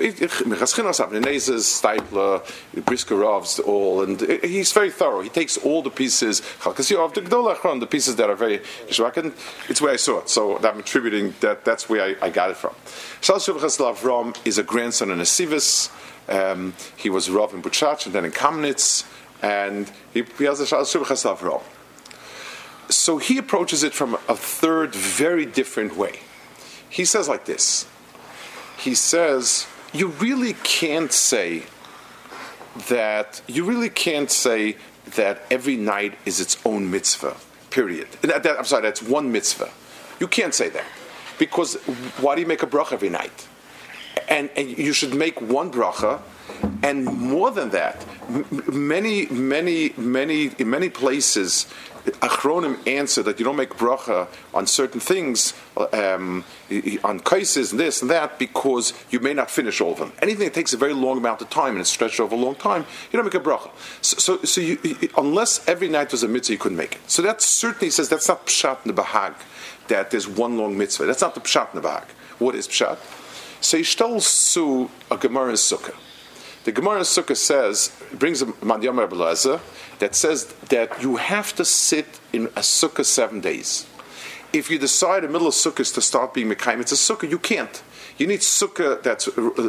Briskarovs, 2.76 3.60
all, 3.66 4.02
and 4.02 4.20
he's 4.42 4.72
very 4.72 4.90
thorough. 4.90 5.20
He 5.20 5.28
takes 5.28 5.56
all 5.56 5.82
the 5.82 5.90
pieces 5.90 6.40
have 6.62 6.76
the 6.76 7.20
Gdol 7.20 7.80
the 7.80 7.86
pieces 7.86 8.16
that 8.16 8.30
are 8.30 8.36
very 8.36 8.58
Geschmack, 8.88 9.16
and 9.16 9.32
it's 9.68 9.80
where 9.80 9.92
I 9.92 9.96
saw 9.96 10.20
it. 10.20 10.28
So 10.28 10.58
I'm 10.58 10.80
attributing 10.80 11.34
that. 11.40 11.64
That's 11.64 11.88
where 11.88 12.16
I, 12.20 12.26
I 12.26 12.30
got 12.30 12.50
it 12.50 12.56
from. 12.56 12.74
Shalshuv 13.20 13.58
Chaslav 13.58 14.04
Rom 14.04 14.34
is 14.44 14.58
a 14.58 14.62
grandson 14.62 15.10
of 15.10 15.18
Nesivis. 15.18 15.90
Um, 16.28 16.74
he 16.96 17.08
was 17.08 17.30
Rav 17.30 17.54
in 17.54 17.62
Buchach 17.62 18.06
and 18.06 18.14
then 18.14 18.24
in 18.24 18.32
Kamnitz, 18.32 19.04
and 19.42 19.90
he, 20.12 20.24
he 20.38 20.44
has 20.44 20.60
a 20.60 20.64
Shalshuv 20.64 21.04
Chaslav 21.04 21.42
Rom. 21.42 21.62
So 22.88 23.18
he 23.18 23.38
approaches 23.38 23.82
it 23.82 23.92
from 23.92 24.14
a 24.28 24.36
third, 24.36 24.94
very 24.94 25.44
different 25.44 25.96
way. 25.96 26.20
He 26.88 27.04
says 27.04 27.28
like 27.28 27.44
this 27.44 27.86
he 28.78 28.94
says, 28.94 29.66
you 29.92 30.08
really 30.08 30.54
can't 30.62 31.12
say 31.12 31.64
that, 32.88 33.40
you 33.46 33.64
really 33.64 33.88
can't 33.88 34.30
say 34.30 34.76
that 35.16 35.42
every 35.50 35.76
night 35.76 36.18
is 36.24 36.40
its 36.40 36.58
own 36.64 36.90
mitzvah, 36.90 37.36
period. 37.70 38.08
That, 38.22 38.42
that, 38.42 38.58
I'm 38.58 38.64
sorry, 38.64 38.82
that's 38.82 39.02
one 39.02 39.32
mitzvah. 39.32 39.70
You 40.20 40.28
can't 40.28 40.54
say 40.54 40.68
that. 40.70 40.84
Because 41.38 41.74
why 42.20 42.34
do 42.34 42.40
you 42.40 42.46
make 42.46 42.62
a 42.62 42.66
bracha 42.66 42.92
every 42.92 43.10
night? 43.10 43.46
And, 44.28 44.50
and 44.56 44.76
you 44.76 44.92
should 44.92 45.14
make 45.14 45.40
one 45.40 45.70
bracha, 45.70 46.20
and 46.82 47.04
more 47.04 47.50
than 47.50 47.70
that, 47.70 48.04
m- 48.28 48.62
many, 48.72 49.26
many, 49.26 49.92
many, 49.96 50.50
in 50.58 50.70
many 50.70 50.88
places, 50.88 51.66
Achronim 52.06 52.86
answer 52.86 53.22
that 53.22 53.38
you 53.38 53.44
don't 53.44 53.56
make 53.56 53.70
bracha 53.70 54.28
on 54.54 54.66
certain 54.66 55.00
things, 55.00 55.54
um, 55.92 56.44
on 57.04 57.20
cases 57.20 57.72
and 57.72 57.80
this 57.80 58.00
and 58.00 58.10
that, 58.10 58.38
because 58.38 58.92
you 59.10 59.20
may 59.20 59.34
not 59.34 59.50
finish 59.50 59.80
all 59.80 59.92
of 59.92 59.98
them. 59.98 60.12
Anything 60.22 60.44
that 60.44 60.54
takes 60.54 60.72
a 60.72 60.76
very 60.76 60.94
long 60.94 61.18
amount 61.18 61.42
of 61.42 61.50
time 61.50 61.72
and 61.72 61.80
is 61.80 61.88
stretched 61.88 62.20
over 62.20 62.34
a 62.34 62.38
long 62.38 62.54
time, 62.54 62.86
you 63.10 63.16
don't 63.16 63.24
make 63.24 63.34
a 63.34 63.40
bracha. 63.40 63.70
So, 64.02 64.16
so, 64.18 64.42
so 64.44 64.60
you, 64.60 64.78
unless 65.16 65.66
every 65.68 65.88
night 65.88 66.12
was 66.12 66.22
a 66.22 66.28
mitzvah, 66.28 66.52
you 66.52 66.58
couldn't 66.58 66.78
make 66.78 66.94
it. 66.94 67.00
So 67.10 67.22
that 67.22 67.42
certainly 67.42 67.90
says 67.90 68.08
that's 68.08 68.28
not 68.28 68.46
pshat 68.46 68.84
in 68.84 68.94
the 68.94 69.02
bahag, 69.02 69.34
that 69.88 70.10
there's 70.10 70.28
one 70.28 70.56
long 70.58 70.78
mitzvah. 70.78 71.06
That's 71.06 71.22
not 71.22 71.34
the 71.34 71.40
pshat 71.40 71.74
in 71.74 71.80
the 71.80 71.88
bahag. 71.88 72.04
What 72.38 72.54
is 72.54 72.68
pshat? 72.68 72.98
So 73.60 73.78
Yishtal 73.78 74.22
Su, 74.22 74.90
a 75.10 75.16
Gemara 75.16 75.50
in 75.50 75.54
Sukkah. 75.56 75.94
The 76.66 76.72
Gemara 76.72 76.96
in 76.96 77.02
Sukkah 77.02 77.36
says, 77.36 77.92
brings 78.12 78.42
a 78.42 78.46
Mandiyam 78.46 78.98
Rebbe 78.98 79.60
that 80.00 80.16
says 80.16 80.46
that 80.68 81.00
you 81.00 81.14
have 81.14 81.54
to 81.54 81.64
sit 81.64 82.18
in 82.32 82.46
a 82.46 82.60
sukkah 82.60 83.04
seven 83.04 83.40
days. 83.40 83.86
If 84.52 84.68
you 84.68 84.76
decide 84.76 85.18
in 85.22 85.28
the 85.28 85.32
middle 85.32 85.46
of 85.46 85.54
sukkahs 85.54 85.94
to 85.94 86.02
start 86.02 86.34
being 86.34 86.50
mekayim, 86.50 86.80
it's 86.80 86.90
a 86.90 86.96
sukkah. 86.96 87.30
You 87.30 87.38
can't. 87.38 87.84
You 88.18 88.26
need 88.26 88.40
sukkah 88.40 89.00
that's 89.00 89.28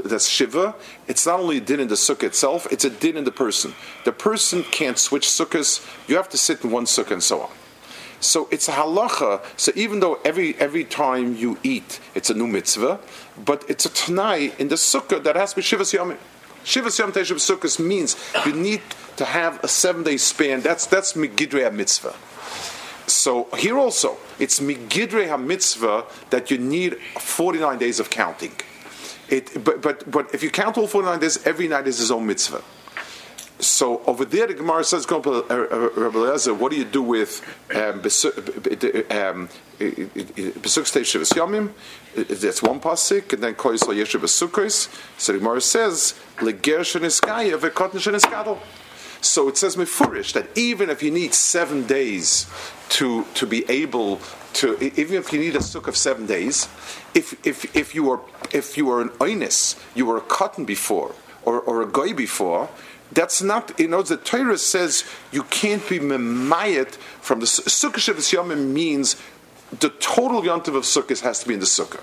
that's 0.10 0.28
shiva. 0.28 0.74
It's 1.08 1.28
not 1.28 1.40
only 1.40 1.58
a 1.58 1.62
din 1.62 1.82
in 1.82 1.88
the 1.88 1.94
sukkah 1.94 2.24
itself; 2.24 2.66
it's 2.72 2.84
a 2.84 2.90
din 2.90 3.16
in 3.16 3.26
the 3.26 3.32
person. 3.32 3.76
The 4.04 4.12
person 4.12 4.64
can't 4.64 4.98
switch 4.98 5.28
sukkahs. 5.28 5.86
You 6.10 6.16
have 6.16 6.30
to 6.30 6.38
sit 6.38 6.64
in 6.64 6.72
one 6.72 6.86
sukkah 6.86 7.12
and 7.12 7.24
so 7.24 7.42
on. 7.42 7.52
So 8.22 8.48
it's 8.50 8.68
a 8.68 8.72
halacha. 8.72 9.46
So 9.56 9.72
even 9.76 10.00
though 10.00 10.16
every 10.26 10.56
every 10.56 10.84
time 10.84 11.36
you 11.36 11.60
eat, 11.62 12.00
it's 12.16 12.32
a 12.32 12.34
new 12.34 12.48
mitzvah, 12.48 13.00
but 13.46 13.64
it's 13.70 13.86
a 13.86 13.90
tanai 13.90 14.52
in 14.58 14.70
the 14.70 14.76
sukkah 14.78 15.22
that 15.22 15.36
has 15.36 15.52
to 15.52 15.58
be 15.58 15.62
shivas 15.62 15.96
yomim. 15.96 16.18
Shivas 16.64 17.00
yom 17.00 17.12
teshuv 17.12 17.38
sukkahs 17.38 17.80
means 17.80 18.16
you 18.46 18.54
need 18.54 18.82
to 19.18 19.26
have 19.26 19.64
a 19.64 19.68
seven 19.68 20.04
day 20.04 20.18
span. 20.18 20.62
That's 20.62 20.86
that's 20.86 21.14
Megidre 21.14 21.72
mitzvah. 21.74 22.16
So 23.08 23.48
here 23.58 23.78
also, 23.78 24.18
it's 24.38 24.60
Megidre 24.60 25.42
mitzvah 25.42 26.06
that 26.30 26.52
you 26.52 26.58
need 26.58 26.98
49 27.20 27.78
days 27.78 28.00
of 28.00 28.10
counting. 28.10 28.52
It, 29.30 29.64
but, 29.64 29.82
but, 29.82 30.10
but 30.10 30.34
if 30.34 30.44
you 30.44 30.50
count 30.50 30.78
all 30.78 30.88
49 30.88 31.20
days, 31.20 31.46
every 31.46 31.68
night 31.68 31.88
is 31.88 32.00
his 32.00 32.12
own 32.12 32.26
mitzvah. 32.26 32.64
So 33.60 34.04
over 34.06 34.24
there, 34.24 34.48
the 34.48 34.54
Gemara 34.54 34.84
says, 34.84 35.06
uh, 35.10 35.18
uh, 35.18 35.90
Rabbi 35.96 36.18
Eliezer, 36.18 36.54
what 36.54 36.72
do 36.72 36.78
you 36.78 36.86
do 36.86 37.02
with 37.02 37.42
um, 37.76 38.02
Besuk 39.80 40.86
Stage 40.86 41.12
Shivas 41.14 41.34
Yomim? 41.34 41.72
That's 42.16 42.64
one 42.64 42.80
pasuk, 42.80 43.34
and 43.34 43.44
then 43.44 43.56
Kois 43.56 43.88
Lo 43.88 43.94
Yeshiv 43.94 44.22
Besukris. 44.22 44.90
So 45.20 45.34
the 45.34 45.40
Gemara 45.40 45.62
says, 45.62 46.20
Leger 46.42 46.80
Sheniskaya 46.80 47.58
Vekotn 47.58 48.00
Sheniskadol. 48.00 48.60
So 49.22 49.48
it 49.48 49.58
says 49.58 49.76
mefurish 49.76 50.34
that 50.34 50.56
even 50.56 50.90
if 50.90 51.02
you 51.02 51.12
need 51.12 51.34
seven 51.34 51.88
days 51.88 52.48
to 52.90 53.26
to 53.34 53.48
be 53.48 53.70
able 53.70 54.22
to, 54.54 54.78
even 54.80 55.18
if 55.18 55.34
you 55.34 55.40
need 55.40 55.56
a 55.56 55.60
sukkah 55.60 55.90
of 55.90 55.98
seven 55.98 56.28
days, 56.28 56.68
if 57.16 57.34
if 57.46 57.76
if 57.76 57.96
you 57.96 58.04
were 58.04 58.20
if 58.52 58.78
you 58.78 58.86
were 58.86 59.02
an 59.02 59.10
oinis, 59.20 59.76
you 59.96 60.06
were 60.06 60.18
a 60.18 60.22
cotton 60.22 60.66
before 60.66 61.16
or, 61.44 61.60
or 61.62 61.82
a 61.82 61.88
goy 61.88 62.14
before, 62.14 62.70
that's 63.12 63.42
not, 63.42 63.80
you 63.80 63.88
know, 63.88 64.02
the 64.02 64.18
Torah 64.18 64.58
says 64.58 65.06
you 65.32 65.44
can't 65.44 65.88
be 65.88 66.00
memayet 66.00 66.96
from 67.22 67.40
the 67.40 67.46
Sukkah 67.46 67.96
Shavas 67.96 68.34
Yomim 68.34 68.74
means 68.74 69.16
the 69.72 69.90
total 69.90 70.42
yontiv 70.42 70.76
of 70.76 70.84
Sukkah 70.84 71.20
has 71.22 71.40
to 71.40 71.48
be 71.48 71.54
in 71.54 71.60
the 71.60 71.66
Sukkah. 71.66 72.02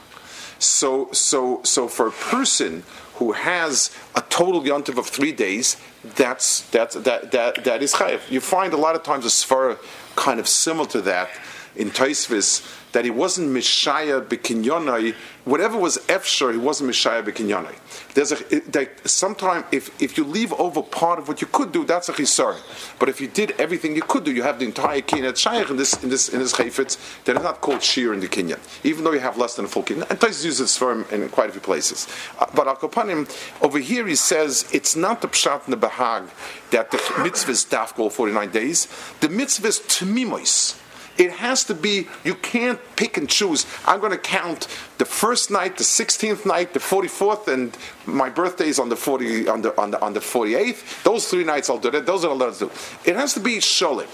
So, 0.58 1.10
so, 1.12 1.62
so 1.64 1.88
for 1.88 2.08
a 2.08 2.12
person 2.12 2.84
who 3.14 3.32
has 3.32 3.94
a 4.14 4.22
total 4.22 4.62
yontiv 4.62 4.98
of 4.98 5.06
three 5.06 5.32
days, 5.32 5.76
that's 6.02 6.62
that's 6.70 6.94
that 6.96 7.32
that 7.32 7.64
that 7.64 7.82
is 7.82 7.94
chayiv. 7.94 8.30
You 8.30 8.40
find 8.40 8.72
a 8.72 8.76
lot 8.76 8.94
of 8.94 9.02
times 9.02 9.24
a 9.24 9.28
svara 9.28 9.78
kind 10.16 10.38
of 10.38 10.48
similar 10.48 10.88
to 10.90 11.00
that 11.02 11.30
in 11.76 11.90
Taisvis 11.90 12.62
that 12.94 13.04
he 13.04 13.10
wasn't 13.10 13.50
Mishaya 13.50 14.24
Bekinyonai, 14.24 15.14
whatever 15.44 15.76
was 15.76 15.98
Efshar, 16.06 16.52
he 16.52 16.58
wasn't 16.58 16.88
Mishaya 16.88 17.24
Bekinyonai. 17.24 17.74
There's 18.14 18.30
a, 18.30 18.36
that 18.70 19.08
sometimes 19.08 19.64
if, 19.72 19.90
if 20.00 20.16
you 20.16 20.22
leave 20.22 20.52
over 20.52 20.80
part 20.80 21.18
of 21.18 21.26
what 21.26 21.40
you 21.40 21.48
could 21.48 21.72
do, 21.72 21.84
that's 21.84 22.08
a 22.08 22.12
chisar. 22.12 22.56
But 23.00 23.08
if 23.08 23.20
you 23.20 23.26
did 23.26 23.50
everything 23.58 23.96
you 23.96 24.02
could 24.02 24.22
do, 24.22 24.32
you 24.32 24.44
have 24.44 24.60
the 24.60 24.64
entire 24.64 25.00
kinyan 25.00 25.36
shaykh 25.36 25.70
in 25.70 25.76
this 25.76 26.02
in 26.04 26.08
this 26.08 26.28
in 26.28 26.38
this 26.38 26.52
chayfetz 26.52 27.24
that 27.24 27.36
is 27.36 27.42
not 27.42 27.60
called 27.60 27.82
shir 27.82 28.14
in 28.14 28.20
the 28.20 28.28
kinyan, 28.28 28.60
even 28.84 29.02
though 29.02 29.12
you 29.12 29.18
have 29.18 29.36
less 29.36 29.56
than 29.56 29.64
a 29.64 29.68
full 29.68 29.82
kinyan. 29.82 30.08
And 30.08 30.20
Tais 30.20 30.44
uses 30.44 30.58
this 30.58 30.78
term 30.78 31.04
in 31.10 31.28
quite 31.30 31.48
a 31.48 31.52
few 31.52 31.60
places. 31.60 32.06
Uh, 32.38 32.46
but 32.54 32.68
Al 32.68 32.76
Kapanim 32.76 33.28
over 33.60 33.80
here 33.80 34.06
he 34.06 34.14
says 34.14 34.70
it's 34.72 34.94
not 34.94 35.20
the 35.20 35.28
pshat 35.28 35.66
in 35.66 35.72
the 35.72 35.76
bahag 35.76 36.30
that 36.70 36.92
the 36.92 36.98
mitzvah 37.24 37.50
is 37.50 37.64
dafkol 37.64 38.12
49 38.12 38.50
days. 38.52 38.86
The 39.18 39.28
mitzvah 39.28 39.66
is 39.66 39.80
tmimois. 39.80 40.83
It 41.16 41.30
has 41.32 41.64
to 41.64 41.74
be, 41.74 42.08
you 42.24 42.34
can't 42.34 42.80
pick 42.96 43.16
and 43.16 43.28
choose. 43.28 43.66
I'm 43.86 44.00
going 44.00 44.12
to 44.12 44.18
count 44.18 44.66
the 44.98 45.04
first 45.04 45.50
night, 45.50 45.76
the 45.76 45.84
16th 45.84 46.44
night, 46.44 46.72
the 46.72 46.80
44th, 46.80 47.48
and 47.48 47.76
my 48.06 48.28
birthday 48.28 48.68
is 48.68 48.78
on 48.78 48.88
the 48.88 48.96
40, 48.96 49.48
on 49.48 49.62
the, 49.62 49.80
on 49.80 49.90
the, 49.92 50.00
on 50.00 50.12
the 50.12 50.20
48th. 50.20 51.02
Those 51.04 51.28
three 51.28 51.44
nights 51.44 51.70
I'll 51.70 51.78
do 51.78 51.90
that. 51.90 52.06
Those 52.06 52.24
are 52.24 52.36
the 52.36 52.50
to 52.50 52.58
do. 52.66 52.70
It 53.04 53.16
has 53.16 53.34
to 53.34 53.40
be 53.40 53.56
sholim. 53.56 54.08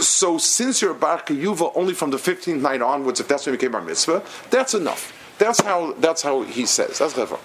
So 0.00 0.38
since 0.38 0.82
you're 0.82 0.94
Bar 0.94 1.22
Yuva 1.22 1.72
only 1.74 1.94
from 1.94 2.10
the 2.10 2.16
15th 2.16 2.60
night 2.60 2.82
onwards, 2.82 3.20
if 3.20 3.28
that's 3.28 3.46
when 3.46 3.54
you 3.54 3.58
came 3.58 3.72
by 3.72 3.80
mitzvah, 3.80 4.22
that's 4.50 4.74
enough. 4.74 5.16
That's 5.38 5.60
how, 5.60 5.92
that's 5.94 6.22
how 6.22 6.42
he 6.42 6.66
says. 6.66 6.98
That's 6.98 7.14
clever. 7.14 7.38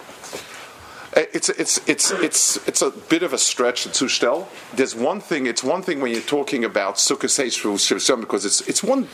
Uh, 1.16 1.24
it's 1.34 1.48
it's 1.48 1.78
it's 1.88 2.12
it's 2.12 2.68
it's 2.68 2.82
a 2.82 2.90
bit 2.90 3.24
of 3.24 3.32
a 3.32 3.38
stretch 3.38 3.84
to 3.84 3.90
zustel. 3.90 4.48
There's 4.74 4.94
one 4.94 5.22
thing. 5.22 5.48
It's 5.48 5.64
one 5.64 5.82
thing 5.82 6.02
when 6.02 6.12
you're 6.12 6.20
talking 6.20 6.66
about 6.66 6.96
Sukkot 6.96 7.30
Shivas 7.30 8.20
because 8.20 8.44
it's 8.44 8.60
it's 8.62 8.84
one. 8.84 9.08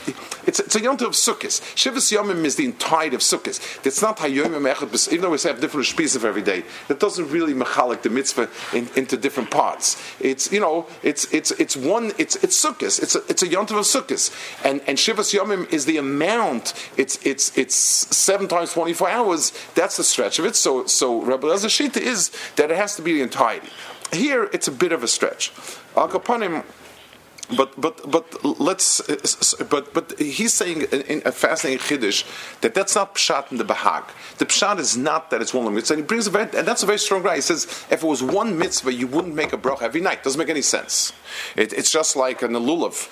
It's 0.48 0.60
it's 0.60 0.76
a 0.76 0.80
yontif 0.80 1.08
of 1.08 1.14
Sukkot. 1.14 1.62
Shivas 1.76 2.12
Yomim 2.12 2.44
is 2.44 2.56
the 2.56 2.66
entire 2.66 3.10
of 3.10 3.22
Sukkot. 3.22 3.86
It's 3.86 4.02
not 4.02 4.18
Hayyomim 4.18 4.74
Echad. 4.74 5.10
Even 5.10 5.22
though 5.22 5.30
we 5.30 5.38
have 5.40 5.62
different 5.62 5.86
spices 5.86 6.26
every 6.26 6.42
day, 6.42 6.64
that 6.88 7.00
doesn't 7.00 7.30
really 7.30 7.54
mechalik 7.54 8.02
the 8.02 8.10
mitzvah 8.10 8.50
in, 8.74 8.90
into 8.96 9.16
different 9.16 9.52
parts. 9.52 10.02
It's 10.20 10.52
you 10.52 10.60
know 10.60 10.88
it's 11.04 11.32
it's 11.32 11.52
it's 11.52 11.78
one. 11.78 12.14
It's 12.18 12.36
it's 12.38 12.60
Sukkot. 12.66 13.02
It's 13.04 13.16
a, 13.16 13.20
it's 13.30 13.44
a 13.44 13.48
yontif 13.48 13.78
of 13.78 13.86
Sukkot. 13.86 14.34
And 14.66 14.82
and 14.88 14.98
Shivas 14.98 15.38
Yomim 15.38 15.72
is 15.72 15.86
the 15.86 15.98
amount. 15.98 16.74
It's 16.98 17.24
it's 17.24 17.56
it's 17.56 17.76
seven 17.76 18.48
times 18.48 18.74
twenty 18.74 18.94
four 18.94 19.10
hours. 19.10 19.54
That's 19.76 19.98
the 19.98 20.04
stretch 20.04 20.40
of 20.40 20.46
it. 20.46 20.56
So 20.56 20.88
so 20.88 21.22
Rabbi 21.22 21.46
Elazar 21.46 21.91
is 21.98 22.32
that 22.56 22.72
it 22.72 22.78
has 22.78 22.96
to 22.96 23.02
be 23.02 23.14
the 23.14 23.22
entirety. 23.22 23.70
Here, 24.12 24.50
it's 24.52 24.68
a 24.68 24.72
bit 24.72 24.92
of 24.92 25.04
a 25.04 25.08
stretch. 25.08 25.52
Al 25.96 26.10
Kapanim, 26.10 26.64
but 27.56 27.80
but 27.80 28.10
but 28.10 28.44
let's 28.60 29.02
but 29.64 29.94
but 29.94 30.18
he's 30.20 30.54
saying 30.54 30.84
in 30.84 31.22
a 31.26 31.32
fascinating 31.32 31.80
chiddush 31.80 32.24
that 32.62 32.74
that's 32.74 32.96
not 32.96 33.16
pshat 33.16 33.52
in 33.52 33.58
the 33.58 33.66
bahag. 33.66 34.06
The 34.38 34.46
pshat 34.46 34.80
is 34.80 34.96
not 34.96 35.30
that 35.32 35.42
it's 35.42 35.54
one 35.54 35.74
mitzvah. 35.74 35.96
And 35.96 36.04
he 36.04 36.08
brings 36.08 36.28
a 36.28 36.30
very, 36.30 36.44
and 36.58 36.68
that's 36.68 36.84
a 36.84 36.86
very 36.86 37.00
strong 37.00 37.24
guy. 37.24 37.36
He 37.36 37.42
says 37.42 37.66
if 37.90 38.04
it 38.04 38.08
was 38.08 38.24
one 38.24 38.58
mitzvah, 38.58 38.94
you 38.94 39.08
wouldn't 39.08 39.36
make 39.36 39.54
a 39.54 39.58
bracha 39.58 39.84
every 39.84 40.02
night. 40.02 40.24
Doesn't 40.24 40.40
make 40.40 40.50
any 40.50 40.62
sense. 40.62 41.14
It, 41.56 41.74
it's 41.74 41.92
just 41.92 42.16
like 42.16 42.40
the 42.40 42.48
lulav. 42.48 43.10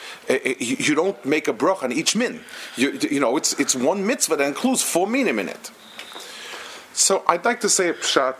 you 0.59 0.95
don't 0.95 1.23
make 1.25 1.47
a 1.47 1.53
bracha 1.53 1.83
on 1.83 1.91
each 1.91 2.15
min. 2.15 2.41
You, 2.75 2.97
you 3.09 3.19
know, 3.19 3.35
it's 3.37 3.59
it's 3.59 3.75
one 3.75 4.05
mitzvah 4.05 4.37
that 4.37 4.47
includes 4.47 4.81
four 4.81 5.07
minim 5.07 5.39
in 5.39 5.49
it. 5.49 5.71
So 6.93 7.23
I'd 7.27 7.45
like 7.45 7.61
to 7.61 7.69
say 7.69 7.89
a 7.89 7.93
pshat 7.93 8.35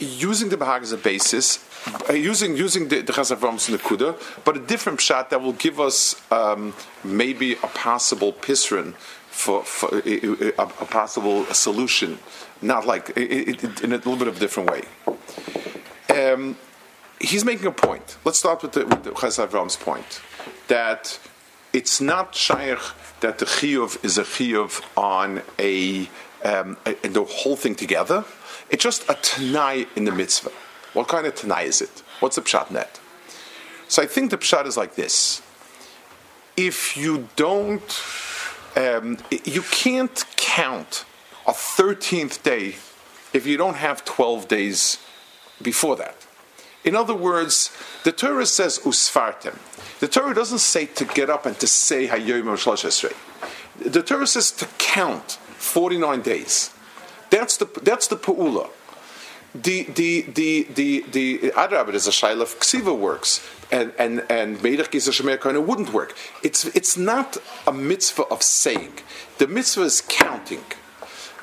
using 0.00 0.48
the 0.48 0.56
Bahag 0.56 0.82
as 0.82 0.92
a 0.92 0.96
basis, 0.96 1.64
uh, 2.08 2.12
using 2.12 2.56
using 2.56 2.88
the, 2.88 3.00
the 3.02 3.12
Chazavrams 3.12 3.68
and 3.68 3.78
the 3.78 4.16
but 4.44 4.56
a 4.56 4.60
different 4.60 5.00
pshat 5.00 5.30
that 5.30 5.40
will 5.40 5.52
give 5.52 5.80
us 5.80 6.20
um, 6.30 6.74
maybe 7.04 7.52
a 7.54 7.68
possible 7.68 8.32
pisrin 8.32 8.94
for, 9.30 9.62
for 9.62 10.02
a, 10.04 10.52
a, 10.58 10.62
a, 10.62 10.86
possible 10.86 11.44
solution, 11.46 12.18
not 12.60 12.86
like 12.86 13.10
it, 13.10 13.62
it, 13.62 13.80
in 13.82 13.92
a 13.92 13.96
little 13.96 14.16
bit 14.16 14.26
of 14.26 14.36
a 14.36 14.40
different 14.40 14.68
way. 14.68 14.82
Um, 16.10 16.56
he's 17.20 17.44
making 17.44 17.66
a 17.66 17.72
point. 17.72 18.16
Let's 18.24 18.38
start 18.38 18.62
with 18.62 18.72
the, 18.72 18.86
with 18.86 19.04
the 19.04 19.76
point 19.80 20.20
that 20.66 21.20
it's 21.72 22.00
not 22.00 22.34
shaykh 22.34 22.80
that 23.20 23.38
the 23.38 23.44
chiyuv 23.44 24.04
is 24.04 24.18
a 24.18 24.24
chiyuv 24.24 24.82
on 24.96 25.42
a 25.58 26.08
um, 26.44 26.76
the 26.84 27.24
whole 27.24 27.56
thing 27.56 27.74
together. 27.74 28.24
It's 28.70 28.82
just 28.82 29.08
a 29.08 29.14
tanai 29.14 29.86
in 29.96 30.04
the 30.04 30.12
mitzvah. 30.12 30.52
What 30.92 31.08
kind 31.08 31.26
of 31.26 31.34
tanai 31.34 31.64
is 31.64 31.80
it? 31.80 32.02
What's 32.20 32.36
the 32.36 32.42
pshat 32.42 32.70
net? 32.70 33.00
So 33.88 34.02
I 34.02 34.06
think 34.06 34.30
the 34.30 34.38
pshat 34.38 34.66
is 34.66 34.76
like 34.76 34.94
this. 34.94 35.42
If 36.56 36.96
you 36.96 37.28
don't, 37.36 38.02
um, 38.76 39.18
you 39.44 39.62
can't 39.62 40.24
count 40.36 41.04
a 41.46 41.52
13th 41.52 42.42
day 42.42 42.76
if 43.32 43.46
you 43.46 43.56
don't 43.56 43.76
have 43.76 44.04
12 44.04 44.48
days 44.48 44.98
before 45.62 45.96
that. 45.96 46.26
In 46.84 46.94
other 46.94 47.14
words, 47.14 47.70
the 48.04 48.12
Torah 48.12 48.46
says 48.46 48.78
usfartem. 48.80 49.56
The 50.00 50.08
Torah 50.08 50.34
doesn't 50.34 50.60
say 50.60 50.86
to 50.86 51.04
get 51.04 51.28
up 51.28 51.44
and 51.46 51.58
to 51.60 51.66
say 51.66 52.06
shlosh 52.06 53.14
The 53.78 54.02
Torah 54.02 54.26
says 54.26 54.50
to 54.52 54.66
count 54.78 55.32
49 55.32 56.22
days. 56.22 56.70
That's 57.30 57.56
the 57.56 57.66
that's 57.82 58.06
the 58.06 58.16
pu'ula. 58.16 58.70
The 59.54 59.84
the 59.84 60.22
the 60.22 60.66
the 60.74 61.04
the 61.10 61.38
adrabit 61.56 61.94
is 61.94 62.06
a 62.06 62.10
shaila 62.10 62.42
of 62.42 62.60
ksiva 62.60 62.96
works, 62.96 63.46
and 63.70 63.92
and 63.98 64.24
and 64.30 64.64
is 64.64 65.08
a 65.08 65.10
shemer 65.10 65.56
of 65.56 65.66
wouldn't 65.66 65.92
work. 65.92 66.14
It's 66.42 66.64
it's 66.66 66.96
not 66.96 67.38
a 67.66 67.72
mitzvah 67.72 68.24
of 68.24 68.42
saying. 68.42 69.00
The 69.38 69.46
mitzvah 69.46 69.82
is 69.82 70.02
counting. 70.02 70.64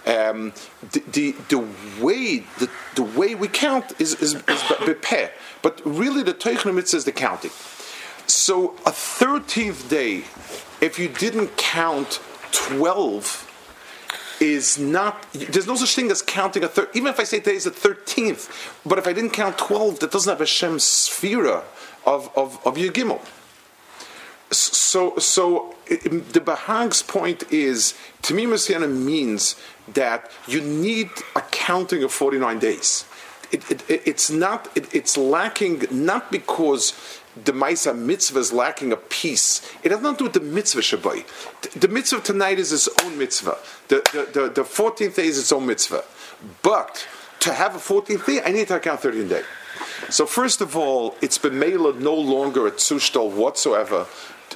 Um, 0.06 0.54
the, 0.92 1.00
the, 1.12 1.32
the 1.50 1.68
way 2.00 2.46
the, 2.60 2.70
the 2.94 3.02
way 3.02 3.34
we 3.34 3.48
count 3.48 4.00
is 4.00 4.14
is, 4.22 4.36
is 4.36 4.62
bepeh, 4.88 5.32
but 5.64 5.82
really 5.84 6.22
the 6.22 6.36
teichna 6.36 6.76
mitzvah 6.76 6.98
is 6.98 7.06
the 7.06 7.12
counting. 7.12 7.50
So 8.28 8.76
a 8.86 8.92
thirteenth 8.92 9.90
day, 9.90 10.26
if 10.80 11.00
you 11.00 11.08
didn't 11.08 11.58
count 11.58 12.20
twelve 12.52 13.45
is 14.42 14.78
not 14.78 15.26
there's 15.34 15.68
no 15.68 15.76
such 15.76 15.96
thing 15.96 16.12
as 16.12 16.22
counting 16.22 16.64
a 16.64 16.68
third 16.68 16.90
even 16.94 17.08
if 17.08 17.20
I 17.20 17.24
say 17.24 17.40
today 17.40 17.56
is 17.56 17.64
the 17.66 17.72
thirteenth, 17.72 18.50
but 18.86 18.98
if 18.98 19.08
I 19.08 19.14
didn't 19.14 19.32
count 19.32 19.58
twelve, 19.58 20.00
that 20.00 20.12
doesn't 20.12 20.30
have 20.30 20.42
a 20.42 20.46
Shem 20.46 20.78
sphera 20.78 21.64
of 22.06 22.30
of, 22.36 22.66
of 22.66 22.76
Yagimel. 22.76 23.22
So 24.52 25.18
so 25.18 25.76
the 25.88 26.42
Bahag's 26.42 27.02
point 27.02 27.52
is 27.52 27.94
to 28.24 28.34
me 28.34 28.46
Messiana 28.46 28.90
means 28.90 29.56
that 29.94 30.32
you 30.48 30.62
need 30.62 31.10
a 31.36 31.42
counting 31.42 32.04
of 32.04 32.12
forty 32.12 32.38
nine 32.38 32.60
days. 32.60 33.06
It, 33.52 33.70
it, 33.72 33.84
it's 33.90 34.30
not 34.30 34.70
it, 34.76 34.94
it's 34.94 35.18
lacking 35.18 35.86
not 35.92 36.32
because 36.32 36.94
the 37.44 37.52
Maisa 37.52 37.98
mitzvah 37.98 38.40
is 38.40 38.54
lacking 38.54 38.92
a 38.92 38.98
piece. 38.98 39.62
It 39.84 39.92
has 39.92 40.02
nothing 40.02 40.18
to 40.18 40.18
do 40.18 40.24
with 40.26 40.34
the 40.34 40.56
mitzvah 40.56 40.82
Shabbai. 40.82 41.26
The 41.80 41.88
mitzvah 41.88 42.22
tonight 42.22 42.60
is 42.60 42.72
its 42.72 42.88
own 43.04 43.18
mitzvah. 43.18 43.58
The, 43.90 43.96
the, 44.14 44.40
the, 44.40 44.50
the 44.50 44.62
14th 44.62 45.16
day 45.16 45.28
is 45.28 45.38
its 45.38 45.52
own 45.52 45.66
mitzvah. 45.66 46.04
But 46.62 47.08
to 47.42 47.54
have 47.54 47.76
a 47.76 47.80
14th 47.80 48.26
day, 48.26 48.42
I 48.44 48.52
need 48.52 48.70
to 48.70 48.80
count 48.80 49.02
13 49.02 49.28
day. 49.28 49.44
So 50.10 50.26
first 50.26 50.62
of 50.62 50.78
all, 50.78 51.16
it's 51.22 51.38
been 51.38 51.60
made 51.60 51.76
no 51.76 52.14
longer 52.14 52.68
a 52.68 52.72
tzushtal 52.72 53.32
whatsoever 53.32 54.08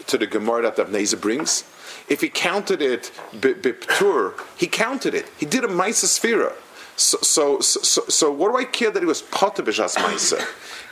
to 0.07 0.17
the 0.17 0.27
Gemara 0.27 0.71
that 0.71 0.77
Abneza 0.77 1.19
brings. 1.19 1.63
If 2.07 2.21
he 2.21 2.29
counted 2.29 2.81
it 2.81 3.11
biptur, 3.33 4.33
he 4.57 4.67
counted 4.67 5.13
it. 5.13 5.29
He 5.37 5.45
did 5.45 5.63
a 5.63 5.67
Maisa 5.67 6.05
Sphira. 6.05 6.53
So, 6.99 7.61
so, 7.61 8.01
so, 8.09 8.29
what 8.29 8.51
do 8.51 8.57
I 8.57 8.65
care 8.65 8.91
that 8.91 8.99
he 9.01 9.05
was 9.05 9.21
potter 9.21 9.63
ma'aser? 9.63 10.45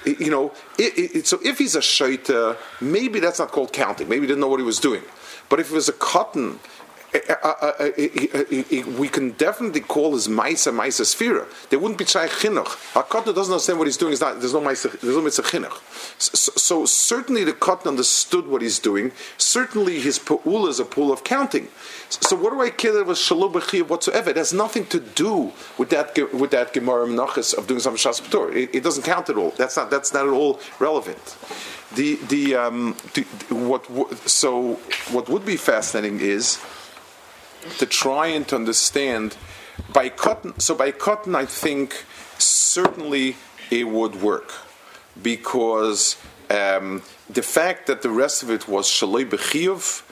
You 0.06 0.32
know, 0.32 0.54
it, 0.80 1.15
it, 1.15 1.28
so 1.28 1.38
if 1.43 1.58
he's 1.58 1.76
a 1.76 1.82
shaita, 1.82 2.56
maybe 2.80 3.20
that's 3.20 3.39
not 3.39 3.52
called 3.52 3.74
counting. 3.74 4.08
Maybe 4.08 4.22
he 4.22 4.28
didn't 4.28 4.39
know 4.39 4.48
what 4.48 4.62
he 4.62 4.65
was 4.65 4.80
doing. 4.80 5.02
But 5.50 5.60
if 5.60 5.70
it 5.70 5.74
was 5.74 5.89
a 5.89 5.93
cotton 5.93 6.60
Eh, 7.13 7.20
eh, 7.30 8.63
eh, 8.70 8.84
we 8.98 9.08
can 9.08 9.32
definitely 9.32 9.80
call 9.80 10.13
his 10.13 10.28
Maisa 10.28 10.74
Maisa 10.74 11.04
Sphira. 11.04 11.48
There 11.70 11.80
wouldn't 11.80 11.98
be 11.98 12.04
Chai 12.04 12.28
Chinuch. 12.28 12.65
Hakotna 12.93 13.34
doesn't 13.34 13.54
understand 13.54 13.80
what 13.80 13.88
he's 13.88 13.96
doing. 13.96 14.17
Not, 14.20 14.39
there's 14.39 14.54
no 14.54 14.60
Maisa, 14.60 14.91
there's 15.00 15.15
no 15.15 15.22
Mitzvah 15.22 15.43
Chinuch. 15.43 15.80
So, 16.20 16.52
so, 16.58 16.86
certainly 16.86 17.46
the 17.46 17.54
Kotna 17.54 17.88
understood 17.88 18.48
what 18.48 18.62
he's 18.62 18.80
doing. 18.80 19.13
Certainly 19.38 20.02
his 20.02 20.20
Pa'ula 20.20 20.67
is 20.67 20.82
a 20.82 20.86
pool 20.86 21.13
of 21.13 21.24
counting. 21.24 21.70
So 22.10 22.36
what 22.36 22.52
do 22.52 22.62
I 22.62 22.70
care 22.70 22.91
that 22.93 23.02
it 23.02 23.06
was 23.06 23.20
Shalom 23.20 23.54
whatsoever? 23.54 24.30
It 24.30 24.38
has 24.38 24.54
nothing 24.54 24.86
to 24.88 25.00
do 25.00 25.54
with 25.78 25.89
that 25.89 26.17
with 26.34 26.52
that 26.52 26.74
Gemara 26.74 27.06
Menachis 27.06 27.58
of 27.58 27.67
doing 27.67 27.80
some 27.80 27.96
Shas 27.96 28.22
it, 28.56 28.76
it 28.76 28.84
doesn't 28.84 29.04
count 29.04 29.30
at 29.30 29.38
all. 29.38 29.52
That's 29.52 29.78
not 29.78 29.89
that's 29.89 30.13
not 30.13 30.26
at 30.26 30.34
all 30.34 30.60
relevant. 30.80 31.38
The 31.96 32.15
the, 32.28 32.56
um, 32.56 32.98
the 33.13 33.24
what 33.54 33.86
so 34.28 34.74
what 35.12 35.30
would 35.30 35.46
be 35.46 35.58
fascinating 35.58 36.20
is 36.20 36.60
to 37.80 37.86
try 37.86 38.28
and 38.28 38.48
to 38.48 38.56
understand 38.56 39.38
by 39.93 40.10
cotton, 40.10 40.60
so 40.60 40.76
by 40.76 40.91
cotton, 40.91 41.36
I 41.36 41.46
think 41.46 42.06
certainly 42.38 43.36
it 43.70 43.88
would 43.88 44.22
work 44.22 44.54
because 45.22 46.17
um, 46.50 47.02
the 47.30 47.41
fact 47.41 47.88
that 47.88 48.02
the 48.02 48.10
rest 48.10 48.43
of 48.43 48.50
it 48.50 48.67
was 48.67 48.88
shalei 48.88 49.30
bechiyuv 49.30 50.04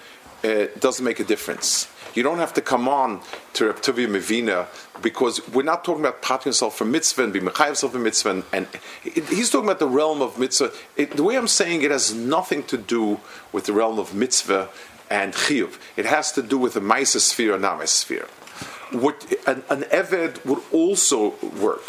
uh, 0.44 0.68
doesn't 0.80 1.04
make 1.04 1.20
a 1.20 1.24
difference. 1.24 1.88
You 2.14 2.24
don't 2.24 2.38
have 2.38 2.54
to 2.54 2.62
come 2.62 2.88
on 2.88 3.22
to 3.54 3.66
Reb 3.66 3.82
Mevina 3.82 4.68
because 5.02 5.46
we're 5.50 5.64
not 5.64 5.84
talking 5.84 6.02
about 6.02 6.22
patting 6.22 6.52
yourself 6.52 6.78
for 6.78 6.86
mitzvah 6.86 7.26
and 7.26 7.34
being 7.34 7.46
yourself 7.46 7.92
for 7.92 8.00
mitzvah. 8.00 8.30
And, 8.30 8.44
and 8.54 8.68
it, 9.04 9.28
he's 9.28 9.50
talking 9.50 9.68
about 9.68 9.80
the 9.80 9.88
realm 9.88 10.22
of 10.22 10.40
mitzvah. 10.40 10.72
It, 10.96 11.12
the 11.18 11.24
way 11.24 11.36
I'm 11.36 11.50
saying 11.50 11.82
it 11.82 11.92
has 11.92 12.14
nothing 12.14 12.64
to 12.64 12.78
do 12.78 13.20
with 13.52 13.66
the 13.66 13.74
realm 13.74 14.00
of 14.00 14.14
mitzvah 14.14 14.70
and 15.10 15.34
chiyuv. 15.34 15.78
It 15.96 16.06
has 16.06 16.32
to 16.34 16.42
do 16.42 16.58
with 16.58 16.74
the 16.74 16.80
Maisa 16.80 17.20
sphere 17.20 17.54
and 17.54 17.62
not 17.62 17.88
sphere. 17.90 18.28
What 18.92 19.26
an, 19.48 19.64
an 19.70 19.84
Eved 19.84 20.46
would 20.46 20.62
also 20.72 21.36
work. 21.60 21.84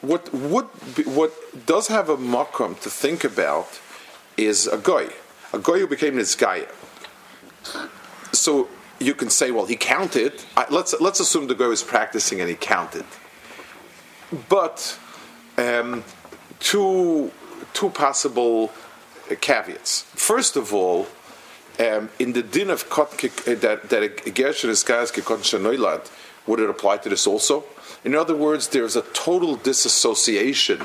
What 0.00 0.32
would 0.34 0.68
be, 0.96 1.04
what 1.04 1.32
does 1.66 1.88
have 1.88 2.08
a 2.08 2.16
makom 2.16 2.78
to 2.80 2.90
think 2.90 3.24
about 3.24 3.80
is 4.36 4.66
a 4.66 4.76
goy, 4.76 5.08
a 5.52 5.58
goy 5.58 5.78
who 5.78 5.86
became 5.86 6.14
Nizgaya. 6.14 6.68
So 8.32 8.68
you 8.98 9.14
can 9.14 9.30
say, 9.30 9.50
well, 9.50 9.66
he 9.66 9.76
counted. 9.76 10.44
I, 10.56 10.66
let's 10.70 10.98
let's 11.00 11.20
assume 11.20 11.46
the 11.46 11.54
guy 11.54 11.66
was 11.66 11.82
practicing 11.82 12.40
and 12.40 12.48
he 12.48 12.56
counted. 12.56 13.04
But 14.48 14.98
um, 15.56 16.04
two 16.58 17.30
two 17.72 17.90
possible 17.90 18.72
caveats. 19.40 20.02
First 20.14 20.56
of 20.56 20.74
all, 20.74 21.06
um, 21.82 22.10
in 22.18 22.32
the 22.32 22.42
din 22.42 22.70
of 22.70 22.88
kot, 22.88 23.12
uh, 23.24 23.54
that 23.56 23.90
that 23.90 24.02
a 24.02 24.30
gershon 24.30 24.70
is 24.70 24.84
shenoilad, 24.84 26.10
would 26.46 26.60
it 26.60 26.70
apply 26.70 26.98
to 26.98 27.08
this 27.08 27.26
also? 27.26 27.64
In 28.04 28.14
other 28.14 28.36
words, 28.36 28.68
there's 28.68 28.96
a 28.96 29.02
total 29.02 29.56
disassociation 29.56 30.80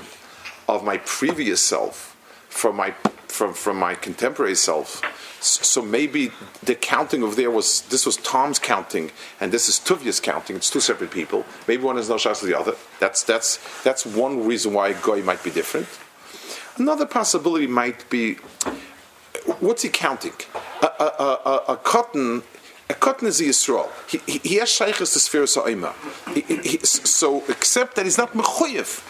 of 0.67 0.83
my 0.83 0.97
previous 0.97 1.61
self 1.61 2.15
from 2.49 2.75
my 2.75 2.91
from 3.27 3.53
from 3.53 3.77
my 3.77 3.95
contemporary 3.95 4.55
self 4.55 5.01
so 5.39 5.81
maybe 5.81 6.31
the 6.63 6.75
counting 6.75 7.21
of 7.23 7.35
there 7.35 7.51
was 7.51 7.81
this 7.83 8.05
was 8.05 8.17
Tom's 8.17 8.59
counting 8.59 9.11
and 9.39 9.51
this 9.51 9.69
is 9.69 9.79
Tuvia's 9.79 10.19
counting. 10.19 10.55
It's 10.55 10.69
two 10.69 10.79
separate 10.79 11.11
people. 11.11 11.45
Maybe 11.67 11.83
one 11.83 11.97
is 11.97 12.09
no 12.09 12.15
shas 12.15 12.41
the 12.41 12.57
other. 12.57 12.75
That's 12.99 13.23
that's 13.23 13.59
that's 13.83 14.05
one 14.05 14.45
reason 14.45 14.73
why 14.73 14.93
goy 14.93 15.21
might 15.21 15.43
be 15.43 15.51
different. 15.51 15.87
Another 16.77 17.05
possibility 17.05 17.67
might 17.67 18.09
be 18.09 18.35
what's 19.59 19.83
he 19.83 19.89
counting? 19.89 20.33
A, 20.81 20.85
a, 20.85 21.63
a, 21.69 21.77
cotton. 21.77 22.43
A 22.89 22.93
cotton 22.93 23.27
is 23.27 23.41
Yisrael. 23.41 23.89
He, 24.09 24.19
he, 24.31 24.37
he 24.49 24.55
has 24.55 24.69
shaykhs 24.69 25.13
to 25.13 25.19
sphere 25.19 25.47
So, 25.47 27.43
except 27.49 27.95
that 27.95 28.05
he's 28.05 28.17
not 28.17 28.33
mechuyev 28.33 29.03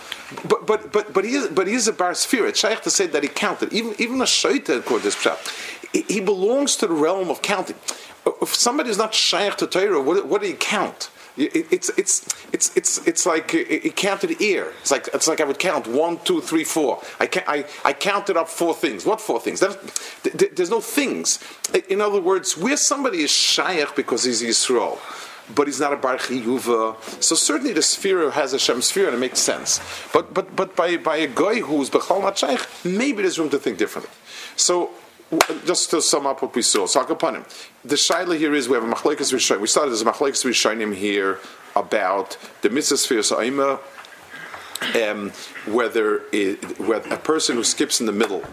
but 0.47 0.67
but 0.67 0.91
but 0.91 1.13
but 1.13 1.23
he 1.23 1.36
is 1.36 1.47
but 1.47 1.67
he 1.67 1.73
is 1.73 1.88
a 1.88 1.93
bar 1.93 2.13
sphere. 2.13 2.47
It's 2.47 2.60
shaykh 2.60 2.82
to 2.82 2.89
say 2.89 3.08
that 3.08 3.23
he 3.23 3.30
counted. 3.30 3.71
Even 3.71 3.95
even 3.97 4.21
a 4.21 4.25
shaita 4.25 4.80
according 4.80 5.10
to 5.10 5.15
this 5.15 5.15
pshat, 5.15 6.10
he 6.10 6.19
belongs 6.19 6.75
to 6.77 6.88
the 6.88 6.93
realm 6.93 7.30
of 7.30 7.41
counting. 7.41 7.77
If 8.41 8.53
somebody 8.53 8.89
is 8.89 8.97
not 8.97 9.13
shaykh 9.13 9.56
to 9.58 9.67
Torah, 9.67 10.01
what, 10.01 10.27
what 10.27 10.41
do 10.41 10.47
you 10.49 10.56
count? 10.56 11.10
It's 11.38 11.89
it's 11.89 12.36
it's 12.52 12.76
it's 12.76 13.08
it's 13.08 13.26
like 13.26 13.54
it 13.54 13.95
counted 13.95 14.41
ear. 14.41 14.73
It's 14.82 14.91
like 14.91 15.08
it's 15.13 15.28
like 15.28 15.39
I 15.39 15.43
would 15.43 15.60
count 15.60 15.88
one, 15.88 16.19
two, 16.23 16.41
three, 16.41 16.63
four. 16.63 17.02
I 17.19 17.30
I 17.47 17.65
I 17.86 17.93
counted 17.93 18.38
up 18.38 18.50
four 18.50 18.73
things. 18.73 19.06
What 19.06 19.21
four 19.21 19.39
things? 19.39 19.60
There's 20.23 20.69
no 20.71 20.82
things. 20.82 21.39
In 21.89 22.02
other 22.02 22.19
words, 22.19 22.58
where 22.58 22.78
somebody 22.78 23.21
is 23.21 23.32
shaykh 23.32 23.95
because 23.95 24.23
he's 24.23 24.41
Yisrael 24.41 25.00
but 25.56 25.67
he's 25.67 25.80
not 25.80 25.93
a 25.93 25.95
bar 25.95 26.17
chiyuva. 26.17 27.23
So 27.23 27.34
certainly 27.34 27.71
the 27.71 27.82
sphere 27.82 28.32
has 28.32 28.52
a 28.52 28.60
shem 28.60 28.82
sphere 28.82 29.06
and 29.06 29.15
it 29.15 29.19
makes 29.19 29.39
sense. 29.39 29.80
But 30.12 30.34
but 30.34 30.56
but 30.56 30.76
by 30.76 30.97
by 30.97 31.17
a 31.17 31.28
guy 31.28 31.62
who's 31.62 31.89
bechal 31.89 32.21
matzayich, 32.21 32.84
maybe 32.84 33.21
there's 33.21 33.39
room 33.39 33.50
to 33.52 33.60
think 33.60 33.78
differently. 33.78 34.12
So. 34.56 34.91
Just 35.65 35.89
to 35.91 36.01
sum 36.01 36.25
up 36.25 36.41
what 36.41 36.55
we 36.55 36.61
saw, 36.61 36.87
him. 36.87 37.45
The 37.83 37.95
shaila 37.95 38.37
here 38.37 38.53
is 38.53 38.69
we 38.69 38.75
have 38.75 38.83
a 38.83 38.87
machlekes 38.87 39.33
rishonim. 39.33 39.59
We 39.59 39.67
started 39.67 39.91
as 39.91 40.01
a 40.01 40.05
machlekes 40.05 40.45
rishonim 40.45 40.95
here 40.95 41.39
about 41.75 42.37
the 42.61 42.69
mitzvah 42.69 42.95
sa'ima, 43.21 43.79
um, 44.95 45.31
whether, 45.65 46.23
it, 46.31 46.79
whether 46.79 47.13
a 47.13 47.17
person 47.17 47.57
who 47.57 47.63
skips 47.65 47.99
in 47.99 48.05
the 48.05 48.13
middle, 48.13 48.43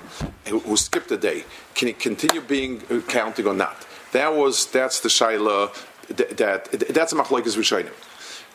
who, 0.47 0.59
who 0.61 0.77
skipped 0.77 1.13
a 1.13 1.17
day, 1.17 1.45
can 1.77 1.89
he 1.89 1.95
continue 1.95 2.41
being 2.41 2.83
uh, 2.91 3.01
counting 3.07 3.47
or 3.47 3.55
not? 3.55 3.87
That 4.13 4.35
was 4.35 4.67
that's 4.67 5.01
the 5.01 5.09
shaila 5.09 5.73
that, 6.09 6.37
that 6.39 6.71
that's 6.91 7.13
a 7.13 7.17
machlokes 7.17 7.57
rishonim. 7.57 7.93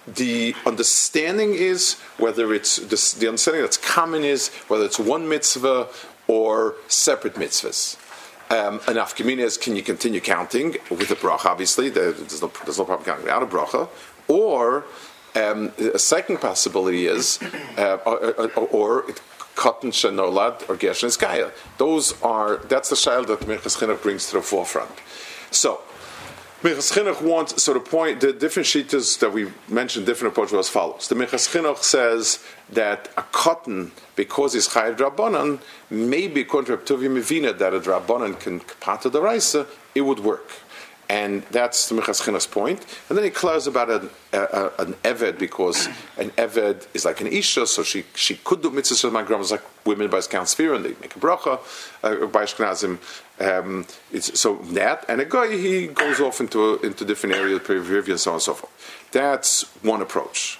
The 0.07 0.55
understanding 0.65 1.53
is 1.53 1.93
whether 2.17 2.53
it's 2.53 2.77
the, 2.77 3.19
the 3.19 3.27
understanding 3.27 3.61
that's 3.61 3.77
common 3.77 4.23
is 4.23 4.49
whether 4.67 4.83
it's 4.83 4.99
one 4.99 5.29
mitzvah 5.29 5.87
or 6.27 6.75
separate 6.87 7.35
mitzvahs. 7.35 7.97
Um, 8.51 8.79
afkamina 8.97 9.39
is 9.39 9.57
can 9.57 9.75
you 9.75 9.83
continue 9.83 10.21
counting 10.21 10.77
with 10.89 11.11
a 11.11 11.15
bracha? 11.15 11.45
Obviously, 11.45 11.89
there's 11.89 12.41
no, 12.41 12.51
there's 12.65 12.79
no 12.79 12.85
problem 12.85 13.05
counting 13.05 13.25
without 13.25 13.43
a 13.43 13.45
bracha. 13.45 13.89
Or 14.27 14.85
um, 15.35 15.71
a 15.77 15.99
second 15.99 16.41
possibility 16.41 17.05
is, 17.05 17.39
uh, 17.77 17.97
or, 18.05 18.49
or, 18.57 18.67
or 18.67 19.05
cotton 19.55 19.91
shenolad 19.91 20.67
or 20.69 20.75
skaya. 20.77 21.51
Those 21.77 22.19
are 22.21 22.57
that's 22.57 22.89
the 22.89 22.95
child 22.95 23.27
that 23.27 23.41
Chinuch 23.41 24.01
brings 24.01 24.27
to 24.27 24.37
the 24.37 24.41
forefront. 24.41 24.91
So 25.51 25.81
Minchas 26.61 26.91
Chinuch 26.91 27.21
wants, 27.21 27.63
so 27.63 27.73
the 27.73 27.79
point, 27.79 28.19
the 28.19 28.33
different 28.33 28.67
shitas 28.67 29.17
that 29.19 29.31
we 29.31 29.49
mentioned, 29.69 30.05
different 30.05 30.33
approach 30.33 30.51
was 30.51 30.67
as 30.67 30.69
follows. 30.69 31.07
The 31.07 31.15
Minchas 31.15 31.47
Chinuch 31.47 31.77
says 31.77 32.43
that 32.69 33.07
a 33.15 33.21
cotton, 33.21 33.93
because 34.17 34.55
it's 34.55 34.67
chayav 34.67 34.97
drabanan, 34.97 35.61
maybe 35.89 36.41
according 36.41 36.83
to 36.83 36.97
Mevina, 36.97 37.57
that 37.57 37.73
a 37.73 37.79
drabanan 37.79 38.37
can 38.37 38.59
pata 38.81 39.09
the 39.09 39.21
raisa, 39.21 39.67
it 39.95 40.01
would 40.01 40.19
work. 40.19 40.51
And 41.07 41.43
that's 41.43 41.87
the 41.87 41.95
Minchas 41.95 42.21
Chinuch's 42.21 42.45
point. 42.45 42.85
And 43.07 43.17
then 43.17 43.23
he 43.23 43.31
clears 43.31 43.65
about 43.65 43.89
an, 43.89 44.09
uh, 44.33 44.69
an 44.79 44.95
Eved, 44.95 45.39
because 45.39 45.87
an 46.17 46.31
Eved 46.31 46.87
is 46.93 47.05
like 47.05 47.21
an 47.21 47.27
Isha, 47.27 47.67
so 47.67 47.83
she, 47.83 48.03
she 48.15 48.35
could 48.35 48.61
do 48.61 48.69
mitzvahs 48.69 49.05
with 49.05 49.13
my 49.13 49.23
grandmas 49.23 49.51
like 49.51 49.63
women 49.85 50.09
by 50.09 50.19
Count 50.21 50.49
Sphere, 50.49 50.73
and 50.73 50.83
they 50.83 50.93
make 50.99 51.15
a 51.15 51.19
bracha 51.19 51.59
uh, 52.03 52.25
by 52.27 52.43
Ashkenazim. 52.43 52.99
Um, 53.39 53.85
so 54.19 54.55
that, 54.73 55.05
and 55.07 55.21
a 55.21 55.25
guy, 55.25 55.55
he 55.55 55.87
goes 55.87 56.19
off 56.19 56.41
into, 56.41 56.77
into 56.79 57.05
different 57.05 57.35
areas, 57.35 57.59
Perivia, 57.59 58.09
and 58.09 58.19
so 58.19 58.31
on 58.31 58.35
and 58.35 58.41
so 58.41 58.53
forth. 58.53 59.09
That's 59.11 59.63
one 59.81 60.01
approach. 60.01 60.59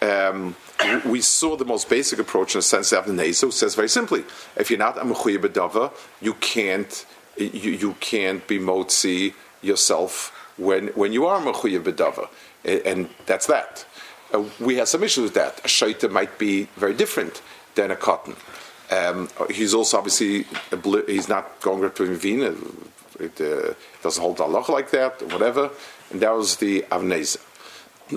Um, 0.00 0.56
we 1.04 1.20
saw 1.20 1.56
the 1.56 1.64
most 1.64 1.90
basic 1.90 2.18
approach 2.18 2.54
in 2.54 2.58
the 2.58 2.62
sense 2.62 2.92
of 2.92 3.06
the 3.06 3.12
Nezo 3.12 3.52
says 3.52 3.74
very 3.74 3.88
simply, 3.88 4.24
if 4.56 4.70
you're 4.70 4.78
not 4.78 4.96
a 4.96 5.02
Mechuya 5.02 5.92
you 6.22 6.34
can't, 6.34 7.06
you, 7.36 7.72
you 7.72 7.94
can't 8.00 8.46
be 8.46 8.58
Motzi 8.58 9.34
yourself 9.60 10.32
when, 10.56 10.88
when 10.88 11.12
you 11.12 11.26
are 11.26 11.40
mechuyev 11.40 12.28
and 12.64 13.08
that's 13.26 13.46
that. 13.46 13.86
Uh, 14.32 14.44
we 14.60 14.76
have 14.76 14.88
some 14.88 15.02
issues 15.02 15.24
with 15.24 15.34
that. 15.34 15.58
A 15.60 15.68
shaita 15.68 16.10
might 16.10 16.38
be 16.38 16.64
very 16.76 16.94
different 16.94 17.42
than 17.74 17.90
a 17.90 17.96
cotton. 17.96 18.36
Um, 18.90 19.28
he's 19.50 19.72
also 19.72 19.98
obviously 19.98 20.46
he's 21.06 21.28
not 21.28 21.60
going 21.60 21.90
to 21.90 22.16
Vina. 22.16 22.54
It 23.18 23.40
uh, 23.40 23.74
doesn't 24.02 24.22
hold 24.22 24.40
Allah 24.40 24.64
like 24.68 24.90
that, 24.90 25.22
whatever. 25.32 25.70
And 26.10 26.20
that 26.20 26.34
was 26.34 26.56
the 26.56 26.82
Avneza. 26.90 27.38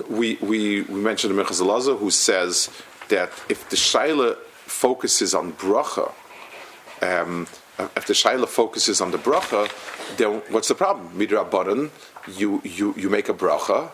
We, 0.08 0.36
we, 0.40 0.82
we 0.82 1.00
mentioned 1.00 1.36
the 1.36 1.42
Mechaz 1.42 1.98
who 1.98 2.10
says 2.10 2.70
that 3.08 3.30
if 3.48 3.68
the 3.68 3.76
Shaila 3.76 4.36
focuses 4.66 5.34
on 5.34 5.52
bracha, 5.52 6.10
um, 7.02 7.46
if 7.96 8.06
the 8.06 8.14
Shaila 8.14 8.48
focuses 8.48 9.00
on 9.00 9.12
the 9.12 9.18
bracha, 9.18 9.70
then 10.16 10.42
what's 10.50 10.68
the 10.68 10.74
problem? 10.74 11.10
Midrabanan, 11.16 11.90
you, 12.36 12.60
you, 12.64 12.94
you 12.96 13.08
make 13.08 13.28
a 13.28 13.34
bracha, 13.34 13.90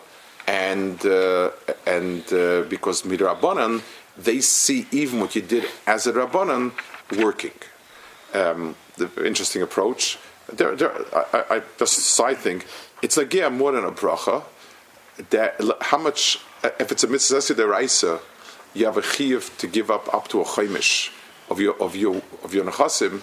and, 0.47 1.05
uh, 1.05 1.51
and 1.85 2.21
uh, 2.33 2.63
because 2.63 3.03
midrabanan, 3.03 3.81
they 4.17 4.41
see 4.41 4.87
even 4.91 5.19
what 5.19 5.35
you 5.35 5.41
did 5.41 5.65
as 5.87 6.07
a 6.07 6.13
rabbanan 6.13 6.71
working. 7.17 7.53
Um, 8.33 8.75
the 8.97 9.09
interesting 9.25 9.61
approach. 9.61 10.17
There, 10.51 10.75
there, 10.75 10.91
I, 11.13 11.55
I, 11.55 11.61
just 11.77 11.93
side 11.93 12.37
thing. 12.37 12.63
It's 13.01 13.17
like 13.17 13.33
yeah, 13.33 13.49
more 13.49 13.71
than 13.71 13.85
a 13.85 13.91
bracha. 13.91 14.43
That 15.29 15.61
how 15.81 15.97
much? 15.97 16.39
If 16.63 16.91
it's 16.91 17.03
a 17.03 17.07
mitzvah 17.07 17.39
deraisa, 17.39 18.21
you 18.73 18.85
have 18.85 18.97
a 18.97 19.01
chiyuv 19.01 19.57
to 19.57 19.67
give 19.67 19.89
up 19.89 20.13
up 20.13 20.27
to 20.29 20.41
a 20.41 20.45
chaimish 20.45 21.11
of 21.49 21.59
your 21.59 21.81
of 21.81 21.95
your 21.95 22.21
of 22.43 22.53
your 22.53 22.65
nechasim 22.65 23.21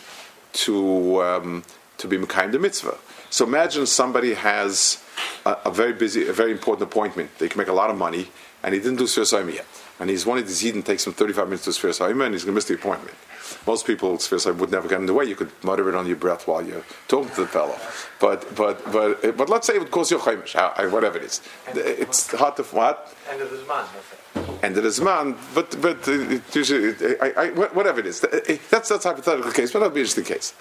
to 0.52 1.22
um, 1.22 1.64
to 1.98 2.06
be 2.06 2.16
Mekayim 2.18 2.52
the 2.52 2.58
mitzvah. 2.58 2.96
So 3.30 3.44
imagine 3.44 3.86
somebody 3.86 4.34
has 4.34 5.02
a, 5.44 5.56
a, 5.66 5.70
very 5.70 5.92
busy, 5.92 6.26
a 6.28 6.32
very 6.32 6.50
important 6.50 6.90
appointment. 6.90 7.36
They 7.38 7.48
can 7.48 7.58
make 7.58 7.68
a 7.68 7.74
lot 7.74 7.90
of 7.90 7.96
money, 7.98 8.30
and 8.62 8.74
he 8.74 8.80
didn't 8.80 8.96
do 8.96 9.04
Sfiras 9.04 9.54
yet. 9.54 9.66
And 10.00 10.10
he's 10.10 10.24
one 10.24 10.38
of 10.38 10.46
these 10.46 10.64
Eden 10.64 10.82
takes 10.82 11.06
him 11.06 11.12
35 11.12 11.46
minutes 11.46 11.64
to 11.64 11.72
Sphere 11.72 11.90
Saima, 11.90 12.24
and 12.24 12.34
he's 12.34 12.44
going 12.44 12.52
to 12.52 12.56
miss 12.56 12.66
the 12.66 12.74
appointment. 12.74 13.16
Most 13.66 13.86
people, 13.86 14.18
Sphere 14.18 14.38
Saima 14.38 14.58
would 14.58 14.70
never 14.70 14.88
get 14.88 15.00
in 15.00 15.06
the 15.06 15.14
way. 15.14 15.24
You 15.24 15.34
could 15.34 15.50
mutter 15.64 15.88
it 15.88 15.94
on 15.94 16.06
your 16.06 16.16
breath 16.16 16.46
while 16.46 16.62
you're 16.64 16.84
talking 17.08 17.34
to 17.34 17.40
the 17.42 17.46
fellow. 17.46 17.76
But 18.20 18.54
but 18.54 18.92
but 18.92 19.36
but 19.36 19.48
let's 19.48 19.66
say 19.66 19.74
it 19.74 19.80
would 19.80 19.90
cause 19.90 20.10
you 20.10 20.18
chaimish, 20.18 20.54
whatever 20.92 21.18
it 21.18 21.24
is. 21.24 21.40
It's 21.68 22.32
hard 22.32 22.56
to 22.56 22.62
what. 22.64 23.14
End 23.30 23.42
of 23.42 23.50
the 23.50 23.56
Zman. 23.56 23.86
End 24.62 24.76
of 24.76 24.82
the 24.84 24.90
Zman, 24.90 25.36
but 25.54 25.80
but 25.80 26.06
uh, 26.08 27.24
I, 27.24 27.46
I, 27.46 27.50
whatever 27.74 28.00
it 28.00 28.06
is, 28.06 28.20
that's 28.20 28.88
that's 28.88 29.04
a 29.04 29.08
hypothetical 29.08 29.52
case, 29.52 29.72
but 29.72 29.80
that'll 29.80 29.94
be 29.94 30.00
interesting 30.00 30.24
case. 30.24 30.54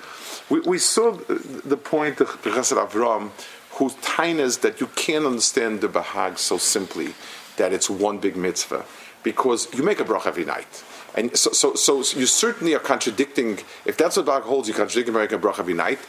We, 0.50 0.62
we 0.62 0.78
saw 0.78 1.12
the 1.12 1.78
point 1.78 2.22
of 2.22 2.30
Chesed 2.42 2.78
Avram, 2.84 3.32
whose 3.72 3.94
tainas 3.96 4.62
that 4.62 4.80
you 4.82 4.88
can't 4.88 5.26
understand 5.26 5.82
the 5.82 5.90
Bahag 5.90 6.38
so 6.38 6.58
simply 6.58 7.14
that 7.58 7.74
it's 7.74 7.90
one 7.90 8.20
big 8.20 8.36
mitzvah 8.36 8.86
because 9.32 9.62
you 9.76 9.84
make 9.84 10.00
a 10.00 10.06
bracha 10.06 10.28
every 10.28 10.46
night. 10.46 10.72
And 11.18 11.36
so, 11.36 11.52
so, 11.52 11.76
so 11.76 11.92
you 12.18 12.26
certainly 12.26 12.74
are 12.78 12.86
contradicting, 12.94 13.60
if 13.84 13.98
that's 13.98 14.16
what 14.16 14.26
Bahag 14.28 14.44
holds, 14.44 14.70
you're 14.70 14.78
contradicting 14.78 15.14
making 15.14 15.40
a 15.40 15.42
bracha 15.42 15.60
every 15.60 15.74
night. 15.74 16.00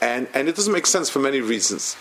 And, 0.00 0.28
and 0.34 0.48
it 0.48 0.54
doesn't 0.54 0.72
make 0.72 0.86
sense 0.86 1.10
for 1.10 1.18
many 1.18 1.40
reasons. 1.40 1.96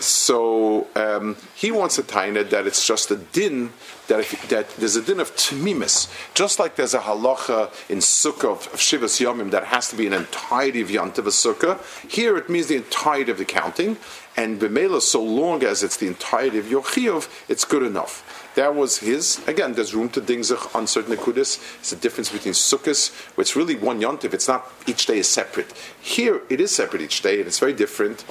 So 0.00 0.88
um, 0.96 1.36
he 1.54 1.70
wants 1.70 1.98
a 1.98 2.02
taina 2.02 2.48
that 2.50 2.66
it's 2.66 2.86
just 2.86 3.10
a 3.10 3.16
din 3.16 3.72
that, 4.08 4.20
if, 4.20 4.48
that 4.48 4.68
there's 4.76 4.96
a 4.96 5.02
din 5.02 5.20
of 5.20 5.34
tmimis, 5.36 5.96
just 6.34 6.58
like 6.58 6.76
there's 6.76 6.94
a 6.94 7.00
halacha 7.00 7.70
in 7.88 7.98
sukkah 7.98 8.52
of, 8.52 8.66
of 8.74 8.80
shivas 8.80 9.20
yomim 9.24 9.50
that 9.52 9.64
has 9.64 9.88
to 9.90 9.96
be 9.96 10.06
an 10.06 10.12
entirety 10.12 10.80
of 10.80 10.88
yantiv 10.88 11.26
sukkah. 11.30 11.76
Here 12.10 12.36
it 12.36 12.48
means 12.48 12.66
the 12.66 12.76
entirety 12.76 13.30
of 13.30 13.38
the 13.38 13.44
counting, 13.44 13.96
and 14.36 14.60
b'mela 14.60 15.00
so 15.00 15.22
long 15.22 15.62
as 15.62 15.84
it's 15.84 15.96
the 15.96 16.08
entirety 16.08 16.58
of 16.58 16.68
your 16.68 16.82
chiyuv, 16.82 17.28
it's 17.48 17.64
good 17.64 17.84
enough. 17.84 18.23
That 18.54 18.74
was 18.74 18.98
his. 18.98 19.46
Again, 19.48 19.72
there's 19.72 19.94
room 19.94 20.08
to 20.10 20.20
ding 20.20 20.40
dingzach 20.40 20.74
on 20.74 20.86
certain 20.86 21.16
kudis. 21.16 21.58
It's 21.80 21.92
a 21.92 21.96
difference 21.96 22.30
between 22.30 22.54
sukkahs, 22.54 23.12
where 23.36 23.42
it's 23.42 23.56
really 23.56 23.74
one 23.74 24.00
yontiv. 24.00 24.32
It's 24.32 24.46
not 24.46 24.70
each 24.86 25.06
day 25.06 25.18
is 25.18 25.28
separate. 25.28 25.72
Here 26.00 26.40
it 26.48 26.60
is 26.60 26.74
separate 26.74 27.02
each 27.02 27.22
day, 27.22 27.38
and 27.38 27.46
it's 27.46 27.58
very 27.58 27.72
different. 27.72 28.24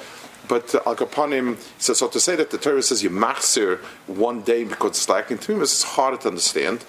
But 0.48 0.74
uh, 0.74 0.80
Al 0.86 0.96
Kapanim, 0.96 1.58
so, 1.78 1.92
so 1.94 2.08
to 2.08 2.20
say 2.20 2.36
that 2.36 2.50
the 2.50 2.58
Torah 2.58 2.82
says 2.82 3.02
you 3.02 3.10
machzir 3.10 3.78
one 4.06 4.42
day 4.42 4.64
because 4.64 4.90
it's 4.90 5.08
lacking 5.08 5.38
to 5.38 5.62
it's 5.62 5.82
harder 5.82 6.16
to 6.18 6.28
understand. 6.28 6.84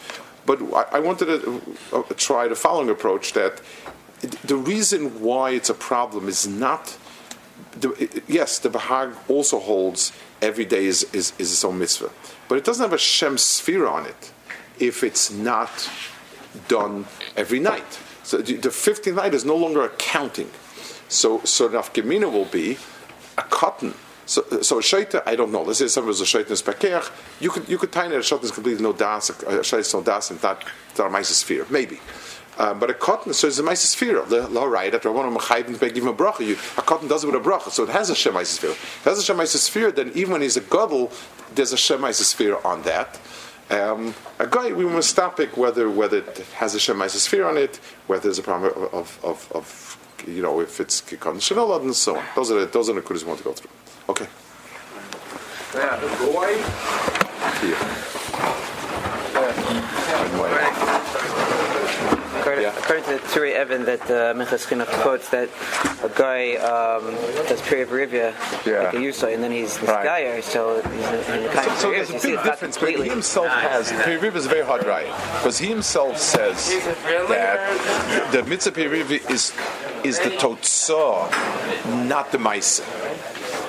But 0.45 0.61
I, 0.73 0.97
I 0.97 0.99
wanted 0.99 1.25
to 1.25 1.77
uh, 1.93 2.03
try 2.17 2.47
the 2.47 2.55
following 2.55 2.89
approach 2.89 3.33
that 3.33 3.61
the 4.43 4.55
reason 4.55 5.21
why 5.21 5.51
it's 5.51 5.69
a 5.69 5.73
problem 5.73 6.27
is 6.27 6.47
not. 6.47 6.97
The, 7.79 8.23
yes, 8.27 8.59
the 8.59 8.69
Bahag 8.69 9.15
also 9.27 9.59
holds 9.59 10.13
every 10.41 10.65
day 10.65 10.85
is, 10.85 11.03
is, 11.13 11.33
is 11.37 11.51
its 11.51 11.65
own 11.65 11.79
mitzvah, 11.79 12.09
but 12.47 12.58
it 12.58 12.63
doesn't 12.63 12.84
have 12.84 12.93
a 12.93 12.97
Shem 12.97 13.36
sefira 13.36 13.89
on 13.89 14.05
it 14.05 14.31
if 14.79 15.03
it's 15.03 15.31
not 15.31 15.89
done 16.67 17.05
every 17.36 17.60
night. 17.60 17.99
So 18.23 18.38
the 18.38 18.69
15th 18.69 19.15
night 19.15 19.34
is 19.34 19.45
no 19.45 19.55
longer 19.55 19.84
a 19.84 19.89
counting. 19.89 20.49
So, 21.08 21.41
so 21.43 21.69
nafkamina 21.69 22.31
will 22.31 22.45
be 22.45 22.77
a 23.38 23.43
cotton. 23.43 23.93
So, 24.25 24.43
so 24.62 24.79
a 24.79 24.81
shaita, 24.81 25.21
I 25.25 25.36
don't 25.36 25.51
know. 25.51 25.62
Let's 25.62 25.79
say 25.79 25.88
someone 25.88 26.08
was 26.10 26.21
a 26.21 26.23
shaita 26.23 26.49
in 26.49 26.55
spekeach. 26.55 27.12
You 27.39 27.51
could 27.51 27.69
you 27.69 27.77
could 27.77 27.91
tie 27.91 28.08
it 28.08 28.12
a 28.13 28.17
shaita 28.17 28.43
is 28.43 28.51
completely 28.51 28.81
no 28.81 28.93
das, 28.93 29.29
a 29.29 29.34
shaita 29.34 29.79
is 29.79 29.93
no 29.93 30.01
das, 30.01 30.31
and 30.31 30.41
not 30.41 30.63
a 30.97 31.03
sefira, 31.03 31.69
maybe. 31.69 31.99
Uh, 32.57 32.73
but 32.73 32.89
a 32.89 32.93
cotton, 32.93 33.33
so 33.33 33.47
it's 33.47 33.59
a 33.59 33.63
ma'aser 33.63 33.95
sefira. 33.95 34.23
of 34.23 34.29
The 34.29 34.47
law 34.47 34.65
right 34.65 34.91
that 34.91 35.01
Rabbanon 35.03 35.35
Mechayim 35.37 35.77
to 35.77 35.89
give 35.89 36.03
him 36.03 36.09
a 36.09 36.13
bracha. 36.13 36.45
You, 36.45 36.53
a 36.77 36.81
cotton 36.81 37.07
does 37.07 37.23
it 37.23 37.27
with 37.27 37.35
a 37.35 37.49
bracha, 37.49 37.69
so 37.69 37.83
it 37.83 37.89
has 37.89 38.09
a 38.09 38.15
shem 38.15 38.33
sefira. 38.33 38.71
If 38.71 39.07
it 39.07 39.09
has 39.09 39.19
a 39.19 39.23
shem 39.23 39.37
sefira, 39.37 39.93
then 39.93 40.11
even 40.15 40.33
when 40.33 40.41
he's 40.41 40.57
a 40.57 40.61
gadol, 40.61 41.11
there's 41.53 41.73
a 41.73 41.77
shem 41.77 42.01
sefira 42.01 42.63
on 42.63 42.81
that. 42.83 43.19
Um, 43.69 44.13
a 44.39 44.47
guy, 44.47 44.71
we 44.71 44.85
must 44.85 45.09
stop 45.09 45.39
it 45.39 45.57
whether 45.57 45.89
whether 45.89 46.19
it 46.19 46.37
has 46.55 46.75
a 46.75 46.79
shem 46.79 46.97
sefira 46.97 47.49
on 47.49 47.57
it, 47.57 47.77
whether 48.07 48.23
there's 48.23 48.39
a 48.39 48.43
problem 48.43 48.71
of, 48.93 49.19
of, 49.23 49.51
of 49.51 49.97
you 50.27 50.41
know, 50.41 50.59
if 50.61 50.79
it's 50.79 51.01
Shanolad 51.01 51.81
and 51.81 51.95
so 51.95 52.17
on. 52.17 52.23
Those 52.35 52.51
are 52.51 52.59
the, 52.61 52.65
those 52.67 52.89
are 52.89 52.93
the 52.93 53.01
kudas 53.01 53.21
we 53.23 53.27
want 53.27 53.39
to 53.39 53.43
go 53.43 53.53
through. 53.53 53.71
Okay. 54.09 54.27
According, 62.45 62.65
according 62.65 63.05
to 63.05 63.17
Turei 63.34 63.60
Even, 63.60 63.86
that 63.86 64.01
uh, 64.01 64.36
Minchas 64.36 64.67
Chinuch 64.67 64.86
quotes 65.01 65.29
that 65.29 65.49
a 66.03 66.10
guy 66.10 66.53
um, 66.58 67.03
does 67.49 67.60
pirya 67.63 67.88
v'rivya, 67.88 68.67
yeah. 68.67 68.84
like 68.84 68.93
a 68.93 68.97
Yusai, 68.97 69.34
and 69.34 69.41
then 69.41 69.51
he's 69.51 69.79
this 69.79 69.89
right. 69.89 70.05
guy, 70.05 70.39
so 70.41 70.79
he's 70.79 71.10
in 71.29 71.41
the 71.41 71.49
kind 71.49 71.71
so, 71.71 71.75
so 71.75 71.89
there's 71.89 72.12
a 72.12 72.19
big 72.21 72.43
difference, 72.43 72.77
but 72.77 72.89
he 72.89 73.10
himself 73.10 73.47
has, 73.47 73.91
pirya 73.91 74.19
v'rivya 74.19 74.36
is 74.36 74.45
a 74.45 74.49
very 74.49 74.63
hard 74.63 74.86
right, 74.86 75.08
because 75.39 75.58
he 75.58 75.65
himself 75.65 76.19
says 76.19 76.69
that 76.69 78.29
the 78.31 78.43
mitzvah 78.43 78.71
period 78.71 79.10
is 79.10 79.51
is 80.03 80.19
the 80.19 80.29
totzah, 80.38 81.31
not 82.08 82.31
the 82.31 82.38
ma'isa. 82.38 82.84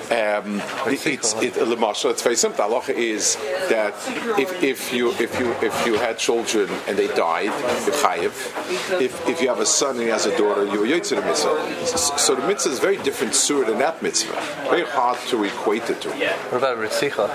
Um, 0.06 0.62
it's 0.86 1.34
it, 1.34 1.54
Lamasha, 1.54 2.10
it's 2.10 2.22
very 2.22 2.36
simple. 2.36 2.62
Allah 2.62 2.82
is 2.88 3.34
that 3.68 3.92
if, 4.38 4.62
if 4.62 4.92
you 4.92 5.10
if 5.18 5.40
you 5.40 5.50
if 5.60 5.86
you 5.86 5.94
had 5.94 6.16
children 6.16 6.70
and 6.86 6.96
they 6.96 7.08
died, 7.08 7.46
you're 7.84 7.94
chayiv. 7.94 9.00
If, 9.00 9.28
if 9.28 9.42
you 9.42 9.48
have 9.48 9.58
a 9.58 9.66
son 9.66 9.96
and 9.96 10.02
he 10.02 10.08
has 10.08 10.26
a 10.26 10.36
daughter, 10.38 10.64
you're 10.64 10.86
yotzei 10.86 11.16
the 11.16 11.22
mitzvah. 11.22 12.18
So 12.18 12.36
the 12.36 12.46
mitzvah 12.46 12.70
is 12.70 12.78
very 12.78 12.98
different 12.98 13.34
surah 13.34 13.66
than 13.66 13.78
that 13.80 14.00
mitzvah. 14.00 14.40
Very 14.70 14.84
hard 14.84 15.18
to 15.30 15.42
equate 15.42 15.90
it 15.90 16.00
to. 16.02 16.10
What 16.10 16.58
about 16.58 16.78
ritzicha? 16.78 17.28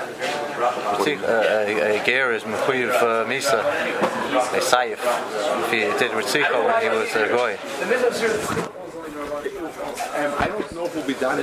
Ritzicha, 0.96 1.24
uh, 1.24 1.66
a, 1.68 2.00
a 2.00 2.06
ger 2.06 2.32
is 2.32 2.44
mechuyev 2.44 2.92
uh, 2.92 3.26
misa, 3.26 3.60
a 4.54 4.62
sayif. 4.62 5.00
If 5.66 5.72
he 5.72 5.80
did 6.00 6.12
ritzicha 6.12 6.64
when 6.66 6.82
he 6.82 6.90
was 6.90 7.14
a 7.16 7.28
goy. 7.28 7.58
Um, 10.12 10.34
I 10.38 10.48
don't 10.48 10.72
know 10.74 10.86
if 10.86 10.96
we'll 10.96 11.08
be 11.08 11.14
done 11.16 11.40